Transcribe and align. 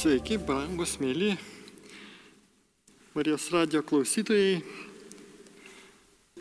Sveiki, 0.00 0.38
brangus 0.40 0.94
mėly 0.96 1.34
Marijos 3.12 3.50
radio 3.52 3.82
klausytojai, 3.84 4.62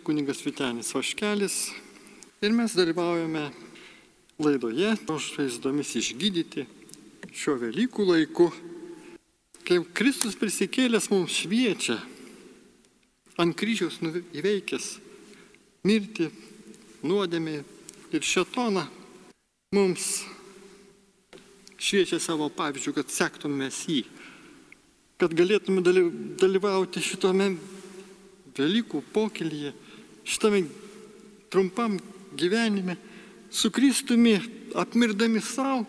kuningas 0.08 0.40
Vitenis 0.46 0.94
Vaškelis. 0.96 1.58
Ir 2.40 2.56
mes 2.56 2.78
dalyvaujame 2.80 3.50
laidoje, 4.40 4.94
žaizdomis 5.26 5.92
išgydyti 6.00 6.64
šiuo 7.36 7.58
Velykų 7.66 8.08
laiku, 8.14 8.48
kai 9.68 9.82
Kristus 9.92 10.40
prisikėlęs 10.40 11.12
mums 11.12 11.36
šviečia, 11.42 12.00
ant 13.44 13.60
kryžiaus 13.60 14.00
įveikęs 14.40 14.92
mirti, 15.84 16.32
nuodėmė 17.04 17.60
ir 18.16 18.24
šetoną 18.24 18.88
mums 19.76 20.14
šviečia 21.80 22.20
savo 22.22 22.50
pavyzdžių, 22.52 22.94
kad 22.98 23.12
sektume 23.12 23.70
jį, 23.72 24.04
kad 25.20 25.34
galėtume 25.36 25.84
dalyvauti 26.40 27.04
šitame 27.04 27.54
Velykų 28.60 29.00
pokylyje, 29.16 29.70
šitame 30.28 30.66
trumpam 31.48 31.94
gyvenime, 32.36 32.98
su 33.48 33.72
Kristumi, 33.72 34.36
apmirdami 34.76 35.40
savo, 35.40 35.86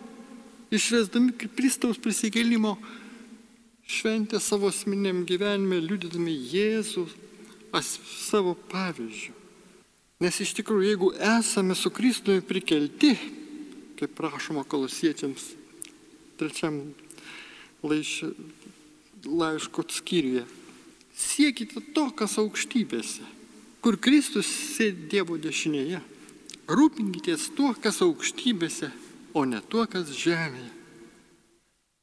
išvesdami 0.71 1.35
Kristaus 1.51 1.99
prisikėlimo 1.99 2.77
šventę 3.91 4.39
savo 4.39 4.71
asmeniniam 4.71 5.25
gyvenime, 5.27 5.81
liudydami 5.83 6.31
Jėzų 6.31 7.05
savo 7.83 8.55
pavyzdžių. 8.71 9.35
Nes 10.21 10.37
iš 10.39 10.53
tikrųjų, 10.61 10.87
jeigu 10.87 11.11
esame 11.17 11.75
su 11.75 11.91
Kristumi 11.91 12.43
prikelti, 12.45 13.15
kaip 13.99 14.15
prašoma 14.15 14.63
kolosiečiams 14.63 15.57
trečiam 16.41 16.81
laiš, 17.85 18.23
laiško 19.25 19.85
skyriuje. 19.89 20.47
Siekite 21.13 21.83
to, 21.93 22.07
kas 22.17 22.39
aukštybėse, 22.41 23.25
kur 23.83 23.99
Kristus 24.01 24.49
sėdi 24.49 25.09
Dievo 25.11 25.37
dešinėje. 25.37 26.01
Rūpinkitės 26.71 27.51
tuo, 27.53 27.73
kas 27.83 27.99
aukštybėse, 28.01 28.89
o 29.37 29.45
ne 29.45 29.61
tuo, 29.69 29.85
kas 29.91 30.09
žemėje. 30.15 30.71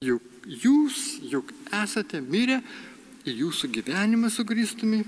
Juk 0.07 0.47
jūs, 0.47 1.19
juk 1.27 1.51
esate 1.75 2.21
mirę 2.23 2.61
ir 3.27 3.41
jūsų 3.43 3.73
gyvenimas 3.75 4.39
su 4.39 4.45
Kristumi 4.47 5.03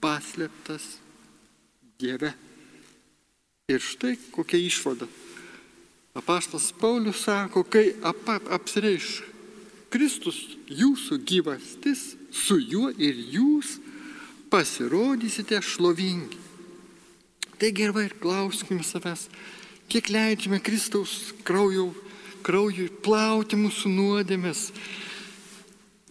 paslėptas 0.00 0.94
Dieve. 2.00 2.32
Ir 3.68 3.82
štai 3.84 4.14
kokia 4.32 4.60
išvada. 4.64 5.08
Apaštas 6.18 6.72
Paulius 6.74 7.22
sako, 7.22 7.62
kai 7.62 7.92
ap, 8.02 8.26
apsireiš 8.50 9.20
Kristus 9.92 10.40
jūsų 10.66 11.20
gyvastis, 11.24 12.16
su 12.34 12.58
juo 12.58 12.90
ir 12.90 13.16
jūs 13.32 13.78
pasirodysite 14.50 15.60
šlovingi. 15.64 16.40
Taigi 17.58 17.86
ir 17.86 17.94
va 17.94 18.04
ir 18.06 18.14
klauskime 18.20 18.84
savęs, 18.86 19.26
kiek 19.90 20.10
leidžiame 20.12 20.60
Kristaus 20.62 21.32
kraujo, 21.46 21.88
kraujui 22.46 22.88
plauti 23.02 23.58
mūsų 23.58 23.90
nuodėmės. 23.94 24.68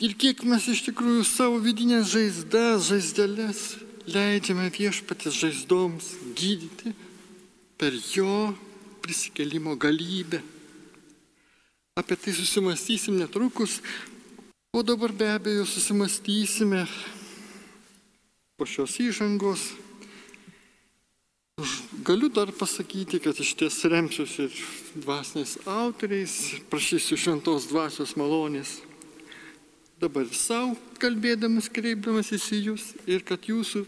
Ir 0.04 0.14
kiek 0.20 0.44
mes 0.46 0.68
iš 0.72 0.84
tikrųjų 0.90 1.24
savo 1.26 1.60
vidinės 1.64 2.12
žaizdas, 2.12 2.90
žaizdelės 2.92 3.62
leidžiame 4.08 4.68
viešpatės 4.76 5.36
žaizdoms 5.40 6.12
gydyti 6.38 6.94
per 7.80 7.96
jo 8.14 8.54
prisikelimo 9.08 9.76
galybę. 9.76 10.42
Apie 11.96 12.18
tai 12.18 12.34
susimastysim 12.34 13.18
netrukus, 13.18 13.82
o 14.76 14.84
dabar 14.84 15.14
be 15.14 15.34
abejo 15.34 15.66
susimastysime 15.66 16.84
po 18.58 18.66
šios 18.66 19.00
įžangos. 19.00 19.62
Galiu 22.04 22.28
dar 22.30 22.52
pasakyti, 22.52 23.22
kad 23.24 23.40
iš 23.40 23.54
ties 23.56 23.80
remsiuosi 23.88 24.50
dvasiniais 25.00 25.56
autoriais, 25.66 26.60
prašysiu 26.70 27.16
šventos 27.18 27.70
dvasios 27.72 28.14
malonės. 28.20 28.84
Dabar 30.04 30.28
savo 30.36 30.76
kalbėdamas, 31.00 31.72
kreipdamasis 31.72 32.52
į 32.52 32.62
jūs 32.68 32.92
ir 33.08 33.24
kad 33.24 33.48
jūsų 33.48 33.88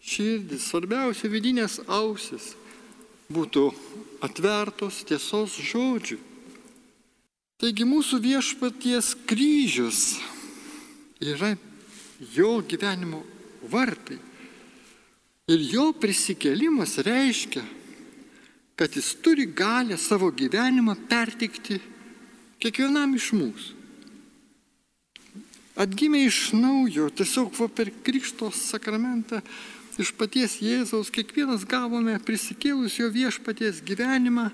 širdis, 0.00 0.66
svarbiausia 0.72 1.28
vidinės 1.30 1.78
ausis 1.86 2.56
būtų 3.32 3.64
atvertos 4.22 5.02
tiesos 5.08 5.56
žodžių. 5.58 6.18
Taigi 7.62 7.86
mūsų 7.86 8.18
viešpaties 8.22 9.12
kryžius 9.28 10.16
yra 11.22 11.52
jo 12.34 12.56
gyvenimo 12.66 13.22
vartai. 13.70 14.18
Ir 15.50 15.62
jo 15.70 15.84
prisikėlimas 15.98 16.96
reiškia, 17.02 17.62
kad 18.78 18.94
jis 18.96 19.12
turi 19.22 19.46
galę 19.46 19.98
savo 19.98 20.30
gyvenimą 20.34 20.96
pertikti 21.10 21.80
kiekvienam 22.62 23.14
iš 23.18 23.32
mūsų. 23.36 23.78
Atgimė 25.82 26.26
iš 26.28 26.52
naujo, 26.52 27.08
tiesiog 27.16 27.54
per 27.72 27.88
Krikšto 28.04 28.50
sakramentą 28.52 29.40
iš 30.00 30.12
paties 30.16 30.56
Jėzaus 30.62 31.10
kiekvienas 31.12 31.66
gavome 31.68 32.14
prisikėlus 32.24 32.96
jo 33.00 33.10
viešpaties 33.12 33.82
gyvenimą, 33.84 34.48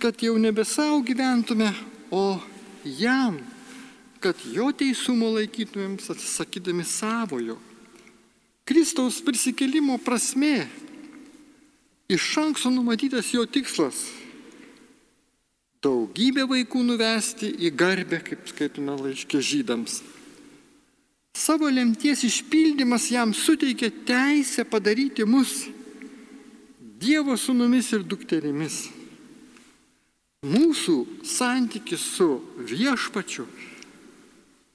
kad 0.00 0.22
jau 0.22 0.36
nebe 0.40 0.64
savo 0.64 1.02
gyventume, 1.04 1.72
o 2.10 2.38
jam, 2.84 3.38
kad 4.20 4.38
jo 4.52 4.70
teisumo 4.72 5.32
laikytumėm 5.36 5.98
atsisakydami 6.00 6.84
savojo. 6.86 7.58
Kristaus 8.66 9.20
prisikėlimo 9.22 9.98
prasme 10.02 10.66
iš 12.10 12.24
anksto 12.40 12.70
numatytas 12.70 13.32
jo 13.34 13.44
tikslas- 13.46 14.06
daugybę 15.86 16.46
vaikų 16.50 16.82
nuvesti 16.82 17.52
į 17.52 17.70
garbę, 17.76 18.18
kaip 18.24 18.48
skaitome 18.48 18.96
laiškė 18.98 19.38
žydams. 19.38 20.02
Savo 21.36 21.68
lemties 21.68 22.22
išpildymas 22.24 23.10
jam 23.12 23.34
suteikia 23.34 23.90
teisę 24.08 24.64
padaryti 24.64 25.24
mus 25.24 25.66
Dievo 26.96 27.36
sunumis 27.36 27.90
ir 27.92 28.06
dukterimis. 28.08 28.86
Mūsų 30.48 30.94
santykis 31.28 32.00
su 32.16 32.28
viešpačiu 32.56 33.44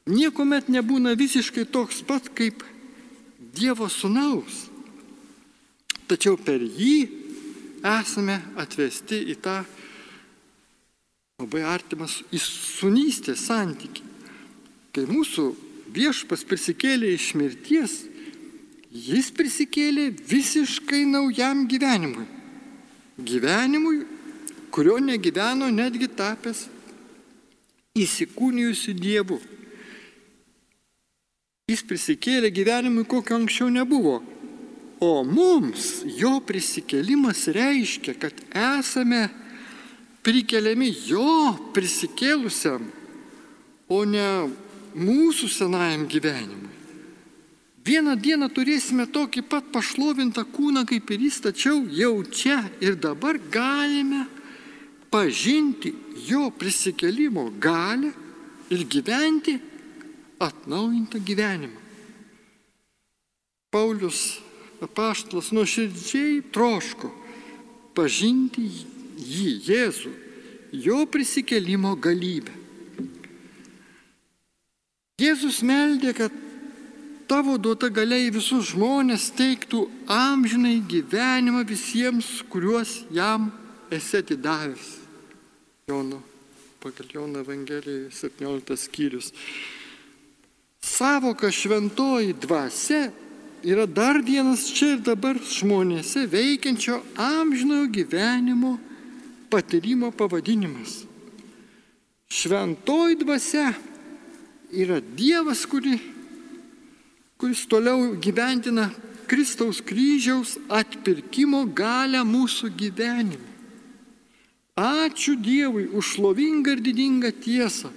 niekuomet 0.06 0.70
nebūna 0.70 1.16
visiškai 1.18 1.66
toks 1.66 2.04
pat 2.06 2.30
kaip 2.38 2.62
Dievo 3.58 3.90
sunaus. 3.90 4.68
Tačiau 6.06 6.38
per 6.38 6.62
jį 6.62 7.10
esame 7.82 8.38
atvesti 8.62 9.18
į 9.34 9.40
tą 9.42 9.58
labai 11.42 11.66
artimą 11.66 12.06
sunystės 12.06 13.48
santykį, 13.50 14.06
kai 14.94 15.10
mūsų 15.10 15.50
viešpas 15.92 16.44
prisikėlė 16.48 17.14
iš 17.16 17.32
mirties, 17.40 17.96
jis 18.92 19.32
prisikėlė 19.36 20.10
visiškai 20.28 21.04
naujam 21.08 21.66
gyvenimui. 21.70 22.28
Gyvenimui, 23.22 24.04
kurio 24.72 24.98
negyveno 25.04 25.70
netgi 25.72 26.08
tapęs 26.08 26.66
įsikūnijusiu 28.00 28.96
Dievu. 28.96 29.40
Jis 31.72 31.84
prisikėlė 31.88 32.52
gyvenimui, 32.52 33.06
kokio 33.08 33.38
anksčiau 33.40 33.70
nebuvo. 33.72 34.20
O 35.02 35.24
mums 35.26 36.04
jo 36.18 36.36
prisikėlimas 36.46 37.48
reiškia, 37.56 38.14
kad 38.22 38.38
esame 38.54 39.30
prikeliami 40.22 40.92
jo 41.08 41.56
prisikėlusiam, 41.74 42.86
o 43.90 44.04
ne 44.06 44.28
mūsų 44.96 45.50
senajam 45.52 46.06
gyvenimui. 46.10 46.70
Vieną 47.82 48.14
dieną 48.22 48.50
turėsime 48.54 49.08
tokį 49.10 49.42
pat 49.50 49.72
pašlovintą 49.74 50.44
kūną 50.54 50.84
kaip 50.86 51.10
ir 51.16 51.24
jis, 51.26 51.40
tačiau 51.42 51.82
jau 51.90 52.22
čia 52.30 52.60
ir 52.84 52.96
dabar 53.02 53.40
galime 53.52 54.28
pažinti 55.10 55.96
jo 56.28 56.52
prisikelimo 56.54 57.50
galę 57.60 58.12
ir 58.70 58.86
gyventi 58.86 59.58
atnaujintą 60.40 61.20
gyvenimą. 61.26 61.80
Paulius 63.72 64.40
apaštalas 64.84 65.52
nuoširdžiai 65.56 66.42
troško 66.54 67.10
pažinti 67.96 68.66
jį, 69.22 69.52
Jėzų, 69.68 70.12
jo 70.86 71.04
prisikelimo 71.12 71.96
galybę. 71.96 72.61
Jėzus 75.22 75.60
meldė, 75.62 76.16
kad 76.18 76.34
tavo 77.30 77.58
duota 77.62 77.92
galiai 77.94 78.32
visus 78.34 78.72
žmonės 78.72 79.30
teiktų 79.38 79.86
amžinai 80.10 80.80
gyvenimą 80.82 81.62
visiems, 81.70 82.40
kuriuos 82.50 83.04
jam 83.14 83.52
esi 83.94 84.18
atidavęs. 84.18 84.88
Jono 85.88 86.24
pagal 86.82 87.06
Jono 87.14 87.40
Evangelijoje 87.40 88.10
17 88.10 88.78
skyrius. 88.78 89.30
Savoka 90.82 91.52
šventoji 91.52 92.34
dvasia 92.34 93.12
yra 93.62 93.86
dar 93.86 94.18
vienas 94.26 94.66
čia 94.74 94.96
ir 94.96 95.04
dabar 95.06 95.38
žmonėse 95.38 96.26
veikiančio 96.26 96.98
amžinojo 97.22 97.86
gyvenimo 97.94 98.74
patyrimo 99.54 100.10
pavadinimas. 100.10 101.04
Šventoji 102.32 103.20
dvasia 103.22 103.70
yra 104.72 105.02
Dievas, 105.02 105.66
kuri, 105.66 106.00
kuris 107.38 107.66
toliau 107.68 108.16
gyventina 108.16 108.90
Kristaus 109.28 109.80
kryžiaus 109.80 110.58
atpirkimo 110.68 111.64
galę 111.72 112.24
mūsų 112.28 112.72
gyvenime. 112.76 113.48
Ačiū 114.76 115.36
Dievui 115.36 115.86
už 115.92 116.16
šlovingą 116.16 116.76
ir 116.76 116.82
didingą 116.84 117.32
tiesą, 117.44 117.92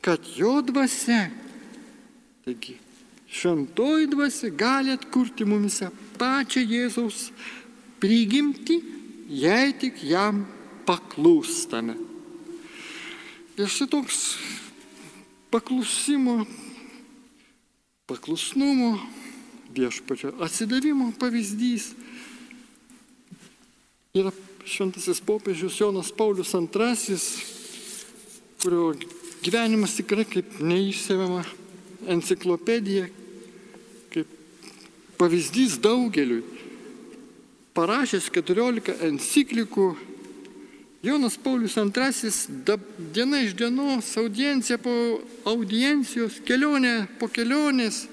kad 0.00 0.22
jo 0.38 0.60
dvasia, 0.62 1.28
taigi 2.46 2.78
šventoji 3.30 4.08
dvasia 4.10 4.50
gali 4.54 4.94
atkurti 4.94 5.44
mumise 5.46 5.90
pačią 6.18 6.62
Jėzaus 6.66 7.28
prigimti, 8.02 8.80
jei 9.28 9.74
tik 9.78 10.02
jam 10.06 10.44
paklūstame. 10.86 11.98
Ir 13.60 13.68
šitoks 13.68 14.22
paklusimo, 15.50 16.44
paklusnumo, 18.06 18.98
viešpačio 19.74 20.34
atsidavimo 20.42 21.12
pavyzdys 21.18 21.92
yra 24.14 24.32
šventasis 24.66 25.20
popiežius 25.22 25.78
Jonas 25.80 26.10
Paulius 26.12 26.54
II, 26.54 27.18
kurio 28.62 28.94
gyvenimas 29.42 29.94
tikrai 29.98 30.26
kaip 30.28 30.58
neišsėmiama 30.60 31.44
enciklopedija, 32.10 33.06
kaip 34.12 34.28
pavyzdys 35.20 35.78
daugeliui. 35.82 36.42
Parašęs 37.74 38.26
14 38.34 38.98
enciklikų, 39.06 39.92
Jonas 41.02 41.38
Paulius 41.40 41.76
II 41.76 42.76
diena 43.14 43.40
iš 43.40 43.54
dienos, 43.56 44.12
audiencija 44.20 44.76
po 44.78 44.92
audiencijos, 45.48 46.42
kelionė 46.44 47.06
po 47.18 47.28
kelionės, 47.32 48.04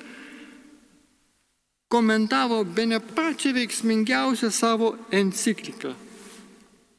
komentavo 1.91 2.63
be 2.63 2.87
ne 2.87 2.99
pačią 2.99 3.51
veiksmingiausią 3.59 4.51
savo 4.55 4.95
encikliką 5.11 5.95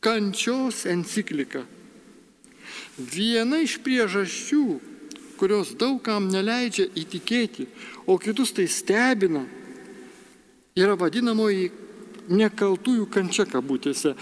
kančios 0.01 0.87
enciklika. 0.87 1.65
Viena 2.99 3.61
iš 3.63 3.79
priežasčių, 3.83 4.63
kurios 5.39 5.75
daugam 5.79 6.27
neleidžia 6.31 6.89
įtikėti, 6.99 7.69
o 8.07 8.19
kitus 8.19 8.55
tai 8.55 8.67
stebina, 8.71 9.45
yra 10.79 10.97
vadinamoji 10.99 11.71
nekaltųjų 12.29 13.07
kančia 13.11 13.47
kabutėse, 13.49 14.15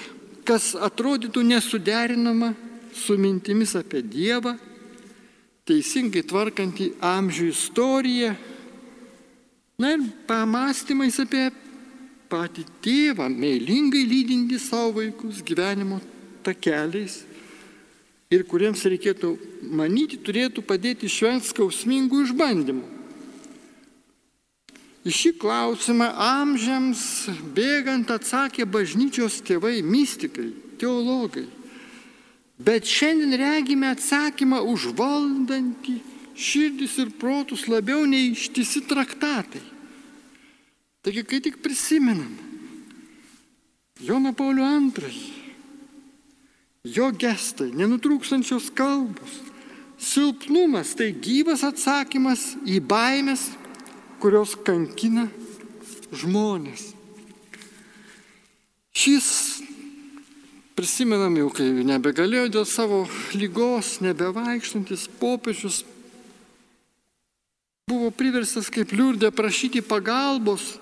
kas 0.47 0.75
atrodytų 0.79 1.43
nesuderinama 1.45 2.53
su 2.95 3.17
mintimis 3.21 3.75
apie 3.79 4.01
Dievą, 4.03 4.55
teisingai 5.67 6.23
tvarkantį 6.27 6.93
amžių 7.03 7.49
istoriją, 7.51 8.35
na 9.83 9.93
ir 9.97 10.05
pamastymais 10.29 11.19
apie 11.21 11.49
patį 12.31 12.65
tėvą, 12.83 13.29
meilingai 13.31 14.05
lydinti 14.09 14.59
savo 14.63 14.97
vaikus 15.01 15.43
gyvenimo 15.47 16.01
takeliais 16.47 17.25
ir 18.33 18.43
kuriems 18.49 18.83
reikėtų 18.87 19.35
manyti, 19.77 20.19
turėtų 20.19 20.65
padėti 20.67 21.07
išvengti 21.11 21.53
skausmingų 21.53 22.25
išbandymų. 22.27 22.87
Į 25.07 25.13
šį 25.15 25.31
klausimą 25.39 26.09
amžiams 26.19 27.01
bėgant 27.55 28.11
atsakė 28.11 28.67
bažnyčios 28.67 29.39
tėvai, 29.47 29.79
mystikai, 29.87 30.49
teologai. 30.81 31.47
Bet 32.59 32.89
šiandien 32.91 33.37
regime 33.39 33.93
atsakymą 33.93 34.65
užvaldantį 34.67 36.01
širdis 36.35 36.97
ir 37.05 37.13
protus 37.21 37.69
labiau 37.71 38.03
nei 38.09 38.33
ištisi 38.33 38.83
traktatai. 38.89 39.63
Taigi, 41.07 41.23
kai 41.23 41.39
tik 41.45 41.61
prisimenam 41.63 42.35
Joną 44.03 44.35
Paulių 44.37 44.65
II, 44.67 45.21
jo 46.97 47.07
gestai, 47.17 47.71
nenutrūkstančios 47.79 48.69
kalbos, 48.77 49.39
silpnumas 49.97 50.93
tai 50.99 51.13
gyvas 51.15 51.63
atsakymas 51.65 52.57
į 52.69 52.83
baimės, 52.85 53.47
kurios 54.27 54.57
kankina 54.67 55.29
žmonės. 56.11 56.89
Šis, 58.91 59.29
prisimenam 60.75 61.37
jau, 61.39 61.53
kai 61.55 61.69
nebegalėjo 61.87 62.49
dėl 62.59 62.67
savo 62.67 63.05
lygos, 63.39 64.01
nebevaikštantis 64.03 65.07
popiežius, 65.21 65.85
buvo 67.87 68.11
priverstas 68.11 68.67
kaip 68.75 68.91
liurdė 68.91 69.31
prašyti 69.31 69.85
pagalbos 69.87 70.73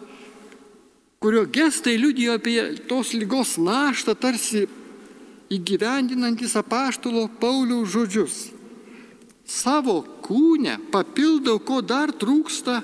kurio 1.20 1.44
gestai 1.52 1.98
liudijo 2.00 2.34
apie 2.36 2.60
tos 2.88 3.14
lygos 3.16 3.54
naštą, 3.56 4.12
tarsi 4.12 4.66
įgyvendinantis 5.52 6.56
apaštalo 6.60 7.30
Pauliaus 7.40 7.92
žodžius. 7.92 8.34
Savo 9.44 10.02
kūnę 10.24 10.78
papildau, 10.92 11.60
ko 11.60 11.80
dar 11.80 12.12
trūksta 12.12 12.82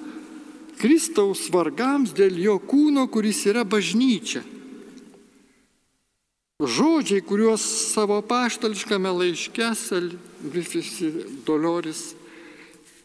Kristaus 0.80 1.44
vargams 1.52 2.14
dėl 2.16 2.38
jo 2.40 2.56
kūno, 2.64 3.04
kuris 3.12 3.42
yra 3.50 3.66
bažnyčia. 3.68 4.40
Žodžiai, 6.60 7.24
kuriuos 7.24 7.62
savo 7.94 8.18
paštališkame 8.24 9.12
laiške 9.16 9.70
Salvifisi 9.76 11.08
Doloris 11.46 12.10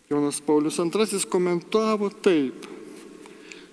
Jonas 0.10 0.42
Paulius 0.44 0.80
II 0.80 1.20
komentavo 1.32 2.10
taip. 2.10 2.68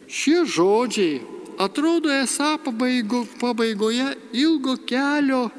Šie 0.07 0.45
žodžiai 0.47 1.21
atrodo 1.59 2.11
esą 2.15 2.57
pabaigo, 2.63 3.25
pabaigoje 3.41 4.07
ilgo 4.33 4.77
kelio 4.87 5.51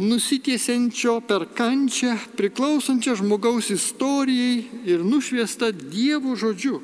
nusitiesiančio 0.00 1.20
per 1.24 1.44
kančią, 1.56 2.16
priklausančią 2.36 3.18
žmogaus 3.20 3.70
istorijai 3.70 4.64
ir 4.84 5.04
nušviesta 5.04 5.72
Dievo 5.72 6.36
žodžiu. 6.36 6.80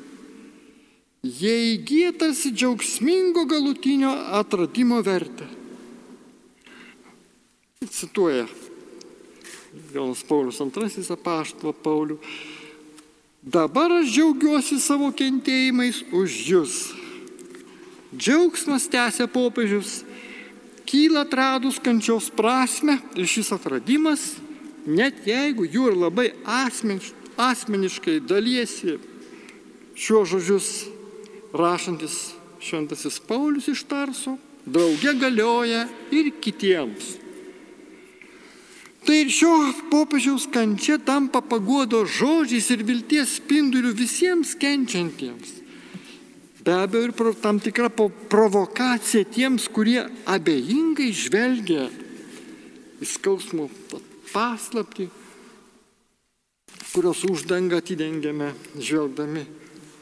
Jie 1.27 1.73
įgyja 1.73 2.13
tarsi 2.15 2.53
džiaugsmingo 2.55 3.43
galutinio 3.49 4.13
atradimo 4.39 5.01
vertę. 5.03 5.47
Cituoja 7.83 8.45
Jonas 9.93 10.23
Paulius 10.23 10.61
II 10.61 11.03
apaštalo 11.13 11.73
Paulių. 11.83 12.17
Dabar 13.43 13.99
aš 13.99 14.13
džiaugiuosi 14.15 14.79
savo 14.81 15.11
kentėjimais 15.15 16.01
už 16.15 16.39
jūs 16.51 16.79
Džiaugsmas 18.15 18.85
tęsė 18.87 19.25
popiežius, 19.27 20.05
kyla 20.87 21.25
atradus 21.25 21.75
kančios 21.83 22.29
prasme 22.31 22.95
ir 23.19 23.27
šis 23.27 23.51
atradimas, 23.51 24.23
net 24.87 25.25
jeigu 25.27 25.67
jų 25.67 25.89
ir 25.91 25.97
labai 26.05 26.27
asmeniš, 26.47 27.11
asmeniškai 27.35 28.21
dalysi 28.23 28.95
šiuos 29.99 30.31
žodžius 30.31 30.69
rašantis 31.57 32.33
šventasis 32.63 33.19
Paulius 33.27 33.67
iš 33.71 33.83
Tarso, 33.89 34.37
drauge 34.65 35.13
galioja 35.19 35.85
ir 36.11 36.31
kitiems. 36.41 37.15
Tai 39.07 39.21
ir 39.23 39.29
šio 39.31 39.53
popiežiaus 39.91 40.49
kančia 40.51 40.97
tampa 40.99 41.39
paguodo 41.39 42.03
žodžiais 42.03 42.67
ir 42.75 42.83
vilties 42.83 43.37
spinduliu 43.39 43.93
visiems 43.95 44.51
kenčiantiems 44.59 45.57
be 46.67 46.73
abejo 46.73 47.03
ir 47.07 47.35
tam 47.41 47.59
tikra 47.63 47.87
provokacija 48.29 49.23
tiems, 49.23 49.69
kurie 49.71 50.01
abejingai 50.27 51.13
žvelgia 51.15 51.85
į 52.99 53.07
skausmo 53.07 53.69
paslapti, 54.33 55.07
kurios 56.91 57.23
uždanga 57.23 57.79
atidengiame 57.79 58.51
žvelgdami 58.75 59.45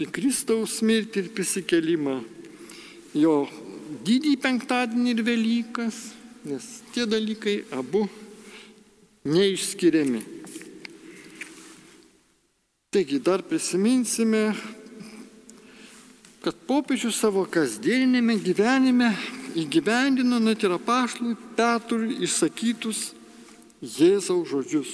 į 0.02 0.10
Kristaus 0.12 0.82
mirtį 0.86 1.24
ir 1.24 1.32
prisikelimą, 1.36 2.20
jo 3.16 3.36
didį 4.06 4.36
penktadienį 4.44 5.14
ir 5.16 5.24
Velykas, 5.26 6.00
nes 6.46 6.66
tie 6.94 7.08
dalykai 7.10 7.62
abu 7.76 8.06
neišskiriami. 9.26 10.24
Taigi 12.96 13.20
dar 13.20 13.44
prisiminsime 13.44 14.50
kad 16.46 16.58
popiežius 16.70 17.18
savo 17.18 17.42
kasdieninėme 17.50 18.36
gyvenime 18.38 19.08
įgyvendino 19.58 20.38
net 20.38 20.62
ir 20.62 20.76
apaštlui 20.76 21.34
Petrui 21.58 22.20
išsakytus 22.22 23.16
Jėzaus 23.82 24.52
žodžius. 24.52 24.92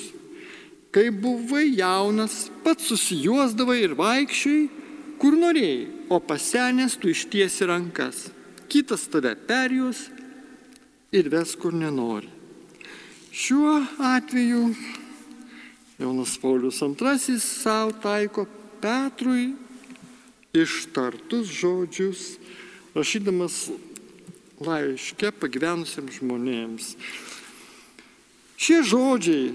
Kai 0.95 1.09
buvai 1.11 1.65
jaunas, 1.75 2.45
pats 2.63 2.87
susijuosdavai 2.87 3.81
ir 3.83 3.97
vaikščiai, 3.99 4.69
kur 5.21 5.37
norėjai, 5.37 5.85
o 6.09 6.17
pasenęs 6.17 6.97
tu 6.97 7.11
ištiesi 7.13 7.67
rankas. 7.69 8.31
Kitas 8.71 9.05
tave 9.11 9.35
perjus 9.35 10.07
ir 11.13 11.29
ves 11.29 11.53
kur 11.59 11.75
nenori. 11.77 12.29
Šiuo 13.31 13.77
atveju 14.01 14.63
Jonas 16.01 16.33
Paulius 16.41 16.81
II 16.81 17.37
savo 17.39 17.93
taiko 18.01 18.47
Petrui 18.81 19.51
ištartus 20.57 21.51
žodžius, 21.53 22.23
rašydamas 22.97 23.69
laiške 24.59 25.29
pagyvenusiems 25.37 26.17
žmonėms. 26.17 26.95
Šie 28.57 28.81
žodžiai, 28.85 29.53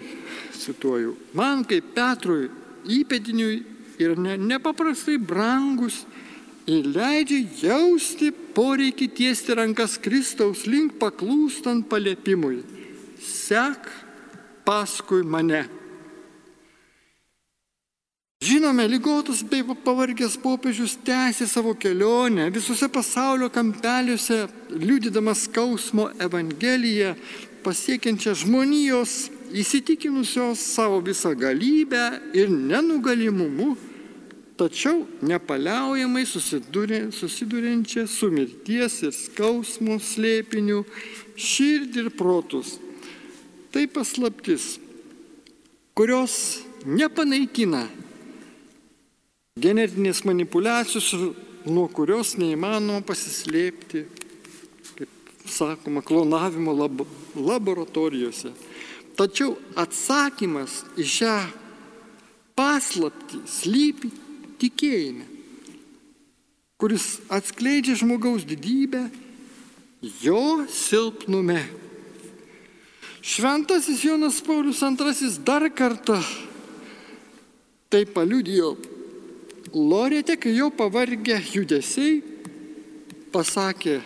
cituoju, 0.54 1.16
man 1.34 1.66
kaip 1.66 1.90
Petrui 1.94 2.48
įpėdiniui 2.86 3.75
yra 4.00 4.16
ne, 4.20 4.36
nepaprastai 4.36 5.16
brangus 5.18 6.02
ir 6.66 6.88
leidžia 6.90 7.44
jausti 7.62 8.32
poreikį 8.56 9.08
tiesti 9.14 9.54
rankas 9.56 9.96
Kristaus 10.02 10.66
link 10.66 10.98
paklūstant 11.00 11.86
paliepimui. 11.90 12.62
Sek 13.22 13.88
paskui 14.66 15.22
mane. 15.22 15.66
Žinome, 18.46 18.84
lygotas 18.84 19.40
bei 19.48 19.64
pavargęs 19.64 20.36
popiežius 20.42 20.98
tęsė 21.06 21.46
savo 21.48 21.72
kelionę 21.74 22.50
visose 22.52 22.86
pasaulio 22.92 23.48
kampeliuose, 23.50 24.42
liudydamas 24.76 25.46
skausmo 25.46 26.10
Evangeliją, 26.20 27.14
pasiekiančią 27.64 28.34
žmonijos 28.42 29.14
įsitikinusios 29.52 30.60
savo 30.74 31.00
visą 31.04 31.34
galybę 31.38 32.20
ir 32.34 32.50
nenugalimumu, 32.50 33.76
tačiau 34.56 35.04
nepaliaujamai 35.22 36.24
susiduriančią 36.26 38.06
su 38.08 38.30
mirties 38.32 39.02
ir 39.04 39.12
skausmo 39.12 39.98
slėpiniu 40.00 40.82
širdį 41.36 42.06
ir 42.06 42.10
protus. 42.16 42.78
Tai 43.72 43.84
paslaptis, 43.92 44.78
kurios 45.92 46.62
nepanaikina 46.86 47.84
genetinės 49.60 50.22
manipulacijos, 50.28 51.12
nuo 51.66 51.86
kurios 51.92 52.34
neįmanoma 52.40 53.02
pasislėpti, 53.04 54.06
kaip 54.96 55.48
sakoma, 55.48 56.02
klonavimo 56.04 56.74
lab 56.76 57.04
laboratorijose. 57.36 58.52
Tačiau 59.16 59.54
atsakymas 59.80 60.82
į 61.00 61.06
šią 61.08 61.36
paslaptį 62.56 63.40
slypi 63.48 64.10
tikėjime, 64.60 65.24
kuris 66.80 67.16
atskleidžia 67.32 67.96
žmogaus 68.00 68.44
didybę 68.48 69.06
jo 70.22 70.66
silpnume. 70.68 71.62
Šventasis 73.26 74.04
Jonas 74.04 74.38
Paulius 74.44 74.82
II 74.84 75.32
dar 75.44 75.64
kartą 75.74 76.20
tai 77.90 78.04
paliudijo 78.06 78.76
Lorėte, 79.76 80.36
kai 80.38 80.54
jau 80.54 80.70
pavargę 80.72 81.36
judesiai, 81.52 82.20
pasakė 83.34 83.98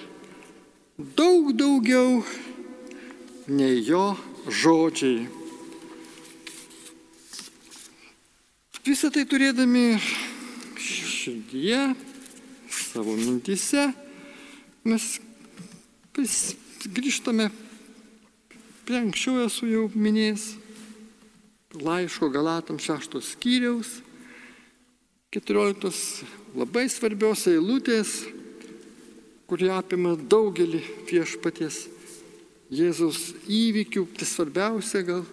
daug 1.14 1.52
daugiau 1.54 2.22
nei 3.46 3.82
jo 3.84 4.16
žodžiai. 4.50 5.28
Visą 8.84 9.10
tai 9.14 9.24
turėdami 9.28 10.00
širdyje, 10.80 11.80
savo 12.72 13.14
mintise, 13.14 13.90
mes 14.88 15.06
grįžtame 16.90 17.50
prie 18.88 18.98
anksčiau 18.98 19.44
esu 19.44 19.68
jau 19.70 19.84
minėjęs 19.94 20.46
laiško 21.78 22.30
Galatam 22.34 22.80
šeštos 22.82 23.34
skyriaus 23.36 24.00
14 25.30 26.24
labai 26.58 26.88
svarbios 26.90 27.44
eilutės, 27.46 28.24
kurie 29.46 29.68
apima 29.70 30.16
daugelį 30.18 30.80
viešpaties 31.06 31.84
Jėzaus 32.70 33.32
įvykių. 33.50 34.06
Tai 34.16 34.28
svarbiausia 34.28 35.02
gal, 35.06 35.24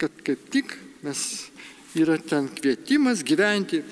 kad 0.00 0.12
kaip 0.24 0.48
tik 0.52 0.74
mes 1.04 1.20
yra 1.96 2.18
ten 2.20 2.50
kvietimas 2.52 3.22
gyventi 3.24 3.82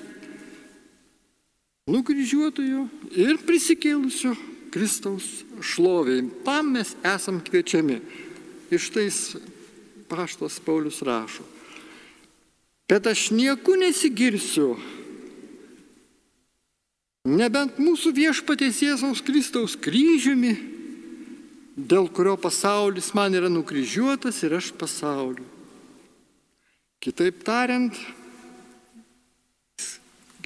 nukryžiuotojo 1.87 2.85
ir 3.15 3.39
prisikėlusio 3.47 4.35
Kristaus 4.73 5.25
šloviai. 5.63 6.27
Tam 6.45 6.75
mes 6.75 6.93
esam 7.07 7.39
kviečiami. 7.41 8.01
Iš 8.69 8.89
tais 8.91 9.17
paštos 10.11 10.59
Paulius 10.63 10.99
rašo. 11.01 11.45
Bet 12.87 13.07
aš 13.07 13.31
nieku 13.35 13.75
nesigirsiu 13.79 14.75
nebent 17.27 17.79
mūsų 17.81 18.13
viešpatės 18.15 18.79
Jėzaus 18.85 19.21
Kristaus 19.25 19.75
kryžiumi, 19.75 20.55
dėl 21.77 22.09
kurio 22.09 22.33
pasaulis 22.41 23.13
man 23.13 23.37
yra 23.37 23.49
nukryžiuotas 23.53 24.41
ir 24.43 24.57
aš 24.57 24.71
pasauliu. 24.73 25.45
Kitaip 26.97 27.43
tariant, 27.45 27.93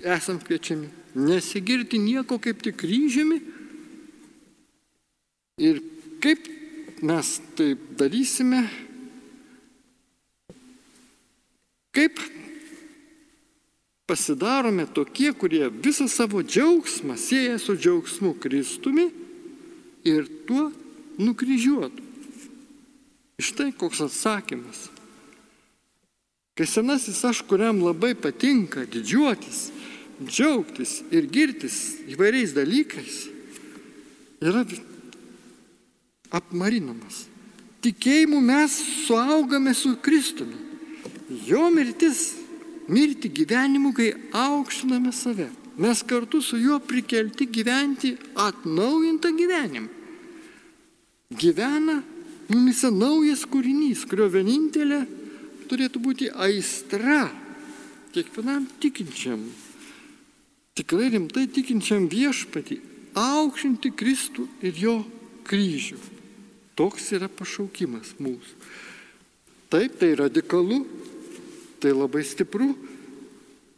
esam 0.03 0.41
kviečiami 0.43 0.89
nesigirti 1.15 1.99
nieko 1.99 2.37
kaip 2.41 2.59
tik 2.63 2.77
kryžiumi 2.83 3.39
ir 5.61 5.79
kaip 6.23 6.47
mes 7.01 7.29
tai 7.55 7.73
darysime, 7.97 8.61
kaip 11.95 12.19
pasidarome 14.07 14.85
tokie, 14.91 15.31
kurie 15.33 15.69
visą 15.71 16.07
savo 16.11 16.43
džiaugsmą 16.43 17.15
sieja 17.15 17.57
su 17.59 17.77
džiaugsmu 17.79 18.35
Kristumi 18.43 19.07
ir 20.03 20.27
tuo 20.47 20.69
nukryžiuotu. 21.21 22.03
Štai 23.41 23.71
koks 23.73 24.01
atsakymas. 24.05 24.89
Kai 26.57 26.67
senasis 26.67 27.21
aš, 27.25 27.41
kuriam 27.47 27.79
labai 27.81 28.13
patinka 28.13 28.83
didžiuotis, 28.85 29.69
džiaugtis 30.21 30.99
ir 31.09 31.25
girtis 31.31 31.77
įvairiais 32.11 32.53
dalykais, 32.53 33.21
yra 34.43 34.65
apmarinamas. 36.29 37.25
Tikėjimu 37.81 38.41
mes 38.45 38.75
suaugame 39.07 39.73
su 39.73 39.95
Kristumi. 40.03 40.59
Jo 41.47 41.69
mirtis 41.73 42.35
mirti 42.91 43.31
gyvenimu, 43.31 43.93
kai 43.95 44.11
aukštiname 44.35 45.13
save. 45.15 45.47
Mes 45.81 46.03
kartu 46.03 46.41
su 46.43 46.59
juo 46.59 46.77
prikelti 46.83 47.47
gyventi 47.47 48.13
atnaujintą 48.35 49.31
gyvenimą. 49.39 50.00
Gyvena 51.31 52.01
mumise 52.51 52.91
naujas 52.91 53.45
kūrinys, 53.47 54.03
kurio 54.09 54.27
vienintelė 54.31 55.05
turėtų 55.71 56.01
būti 56.03 56.27
aistra 56.35 57.29
kiekvienam 58.11 58.65
tikinčiam, 58.83 59.45
tikrai 60.75 61.07
rimtai 61.13 61.45
tikinčiam 61.47 62.09
viešpatį, 62.11 62.81
aukštinti 63.15 63.93
Kristų 63.95 64.47
ir 64.67 64.75
jo 64.75 64.97
kryžių. 65.47 65.99
Toks 66.75 67.11
yra 67.15 67.29
pašaukimas 67.31 68.15
mūsų. 68.19 68.55
Taip, 69.71 69.95
tai 70.01 70.11
radikalu, 70.19 70.81
tai 71.79 71.93
labai 71.95 72.25
stipru, 72.27 72.73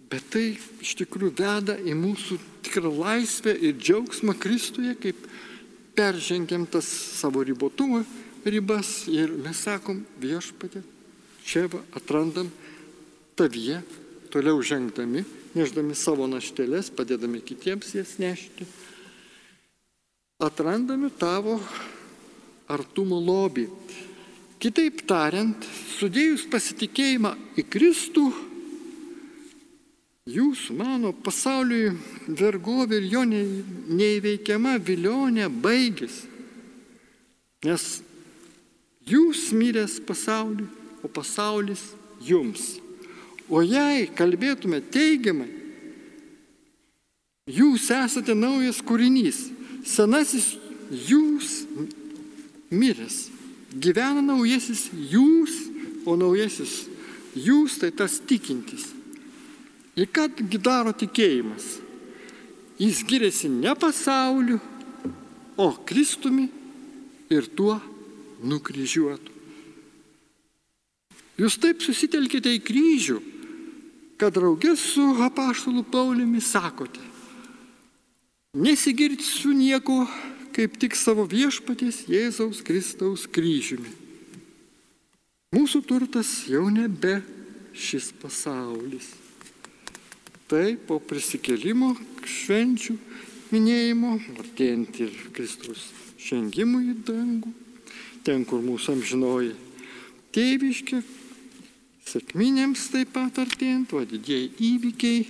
bet 0.09 0.25
tai 0.33 0.55
iš 0.81 0.95
tikrųjų 1.03 1.35
veda 1.37 1.77
į 1.77 1.93
mūsų 1.97 2.39
tikrą 2.65 2.89
laisvę 2.89 3.53
ir 3.53 3.77
džiaugsmą 3.77 4.33
Kristuje, 4.41 4.95
kaip 4.97 5.19
peržengiam 5.95 6.65
tas 6.65 6.85
savo 6.85 7.43
ribotumo 7.43 8.03
ribas 8.45 9.05
ir 9.07 9.31
mes 9.39 9.61
sakom 9.63 10.01
viešpatė, 10.19 10.83
čia 11.45 11.67
va, 11.71 11.79
atrandam 11.95 12.49
tavyje, 13.39 13.79
toliau 14.33 14.59
žengdami, 14.65 15.23
neždami 15.55 15.95
savo 15.95 16.27
naštelės, 16.27 16.91
padėdami 16.93 17.41
kitiems 17.45 17.93
jas 17.95 18.17
nešti, 18.19 18.67
atrandami 20.43 21.11
tavo 21.15 21.59
artumo 22.67 23.19
lobį. 23.21 23.67
Kitaip 24.63 25.03
tariant, 25.07 25.65
sudėjus 25.97 26.45
pasitikėjimą 26.51 27.33
į 27.59 27.65
Kristų, 27.67 28.29
jūsų, 30.29 30.77
mano 30.77 31.11
pasauliui 31.13 31.95
vergovė 32.27 33.01
ir 33.01 33.09
jo 33.11 33.25
neįveikiama 33.27 34.77
vilionė 34.79 35.49
baigėsi. 35.49 36.29
Nes 37.63 37.83
jūs 39.07 39.49
miręs 39.55 39.99
pasauliui 40.03 40.67
o 41.03 41.07
pasaulis 41.07 41.91
jums. 42.23 42.79
O 43.51 43.59
jei 43.61 44.07
kalbėtume 44.15 44.79
teigiamai, 44.93 45.49
jūs 47.51 47.89
esate 47.91 48.33
naujas 48.37 48.79
kūrinys, 48.87 49.49
senasis 49.83 50.53
jūs 50.89 51.65
miręs, 52.71 53.27
gyvena 53.75 54.23
naujasis 54.23 54.87
jūs, 55.11 55.59
o 56.07 56.15
naujasis 56.19 56.85
jūs 57.35 57.81
tai 57.83 57.91
tas 57.91 58.21
tikintis. 58.23 58.87
Ir 59.93 60.09
kągi 60.09 60.57
daro 60.57 60.93
tikėjimas? 60.97 61.77
Jis 62.81 63.03
giriasi 63.05 63.49
ne 63.49 63.75
pasauliu, 63.77 64.57
o 65.57 65.67
Kristumi 65.85 66.47
ir 67.29 67.45
tuo 67.53 67.77
nukryžiuotu. 68.41 69.29
Jūs 71.37 71.57
taip 71.61 71.81
susitelkite 71.81 72.51
į 72.57 72.61
kryžių, 72.65 73.19
kad 74.21 74.35
draugės 74.35 74.81
su 74.93 75.05
apaštalu 75.25 75.81
Pauliumi 75.89 76.41
sakote, 76.41 77.01
nesigirsiu 78.53 79.53
nieko, 79.57 80.03
kaip 80.53 80.77
tik 80.81 80.97
savo 80.97 81.25
viešpaties 81.25 82.03
Jėzaus 82.09 82.61
Kristaus 82.65 83.25
kryžiumi. 83.25 83.89
Mūsų 85.53 85.81
turtas 85.85 86.29
jau 86.49 86.67
nebe 86.73 87.19
šis 87.73 88.11
pasaulis. 88.21 89.22
Tai 90.53 90.75
po 90.85 90.99
prisikelimo 91.01 91.95
švenčių 92.29 92.93
minėjimo, 93.49 94.09
artėjant 94.37 94.97
ir 95.01 95.13
Kristus 95.33 95.87
žengimui 96.21 96.91
į 96.91 96.97
dangų, 97.07 97.49
ten, 98.21 98.43
kur 98.45 98.61
mūsų 98.61 98.93
amžinoji 98.93 99.55
tėviškė, 100.37 100.99
sėkminėms 102.05 102.83
taip 102.93 103.15
pat 103.15 103.39
artėjant, 103.41 103.95
o 103.97 104.03
didieji 104.05 104.51
įvykiai 104.67 105.23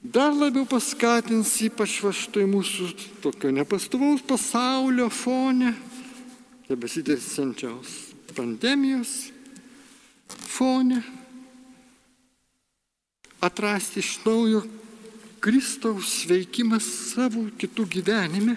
dar 0.00 0.32
labiau 0.32 0.64
paskatins 0.72 1.52
ypač 1.68 1.98
va 2.06 2.14
štai 2.16 2.46
mūsų 2.48 2.88
tokio 3.26 3.52
nepastovaus 3.52 4.24
pasaulio 4.24 5.10
fone, 5.12 5.74
tebesitęsiančios 6.70 7.92
pandemijos 8.32 9.12
fone, 10.32 11.02
atrasti 13.44 14.00
iš 14.00 14.16
naujo 14.24 14.62
Kristaus 15.44 16.22
veikimas 16.28 16.86
savo 17.12 17.44
kitų 17.60 17.84
gyvenime, 17.98 18.56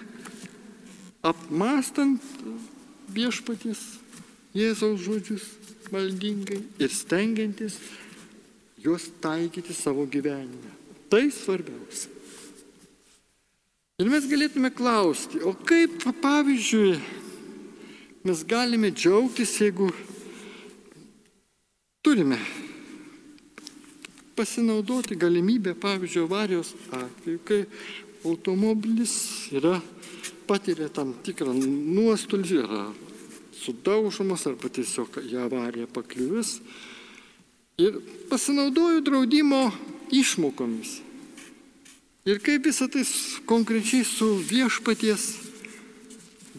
apmastant 1.20 2.24
viešpaties 3.12 3.82
Jėzaus 4.56 5.02
žodžius 5.04 5.44
maldingai 5.92 6.62
ir 6.80 6.92
stengiantis 6.92 7.76
juos 8.80 9.10
taikyti 9.20 9.76
savo 9.76 10.06
gyvenime. 10.08 10.72
Tai 11.12 11.26
svarbiausia. 11.32 12.14
Ir 13.98 14.08
mes 14.08 14.24
galėtume 14.30 14.70
klausti, 14.70 15.40
o 15.42 15.52
kaip, 15.66 16.04
pavyzdžiui, 16.22 16.92
mes 18.28 18.44
galime 18.46 18.92
džiaugtis, 18.94 19.56
jeigu 19.58 19.90
turime 22.06 22.38
pasinaudoti 24.38 25.18
galimybę, 25.18 25.74
pavyzdžiui, 25.82 26.24
avarijos 26.28 26.72
atveju, 26.94 27.42
kai 27.44 27.64
automobilis 28.24 29.14
yra, 29.54 29.80
patiria 30.46 30.88
tam 30.94 31.12
tikrą 31.26 31.52
nuostolį, 31.58 32.62
yra 32.62 32.84
sudaužomas 33.58 34.46
arba 34.48 34.70
tiesiog 34.70 35.20
į 35.26 35.36
avariją 35.48 35.90
pakliuvis. 35.92 36.58
Ir 37.78 38.00
pasinaudoju 38.30 39.02
draudimo 39.06 39.68
išmokomis. 40.14 40.98
Ir 42.28 42.40
kaip 42.44 42.66
visą 42.66 42.88
tai 42.92 43.04
konkrečiai 43.48 44.04
su 44.04 44.34
viešpaties 44.48 45.28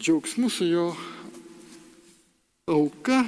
džiaugsmu, 0.00 0.48
su 0.50 0.66
jo 0.66 0.86
auka, 2.70 3.24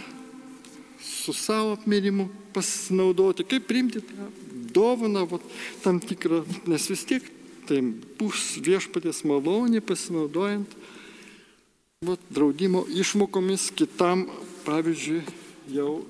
su 1.03 1.35
savo 1.37 1.75
apmirimu 1.77 2.29
pasinaudoti, 2.55 3.47
kaip 3.49 3.67
priimti 3.69 4.03
tą 4.07 4.29
dovaną, 4.73 5.27
vat, 5.29 5.45
tam 5.85 6.01
tikrą, 6.01 6.43
nes 6.71 6.89
vis 6.91 7.05
tiek 7.09 7.27
tai 7.69 7.81
bus 8.19 8.57
viešpatės 8.65 9.23
malonė 9.29 9.83
pasinaudojant 9.85 10.75
vat, 12.07 12.23
draudimo 12.33 12.85
išmokomis 12.91 13.71
kitam, 13.77 14.27
pavyzdžiui, 14.67 15.23
jau 15.75 16.03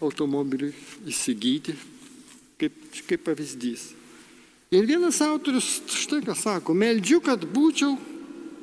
automobiliui 0.00 0.74
įsigyti, 1.08 1.76
kaip, 2.60 2.76
kaip 3.08 3.24
pavyzdys. 3.24 3.90
Ir 4.70 4.86
vienas 4.86 5.18
autorius 5.24 5.80
štai 5.90 6.20
ką 6.22 6.36
sako, 6.38 6.76
meldžiu, 6.78 7.18
kad 7.24 7.42
būčiau 7.42 7.96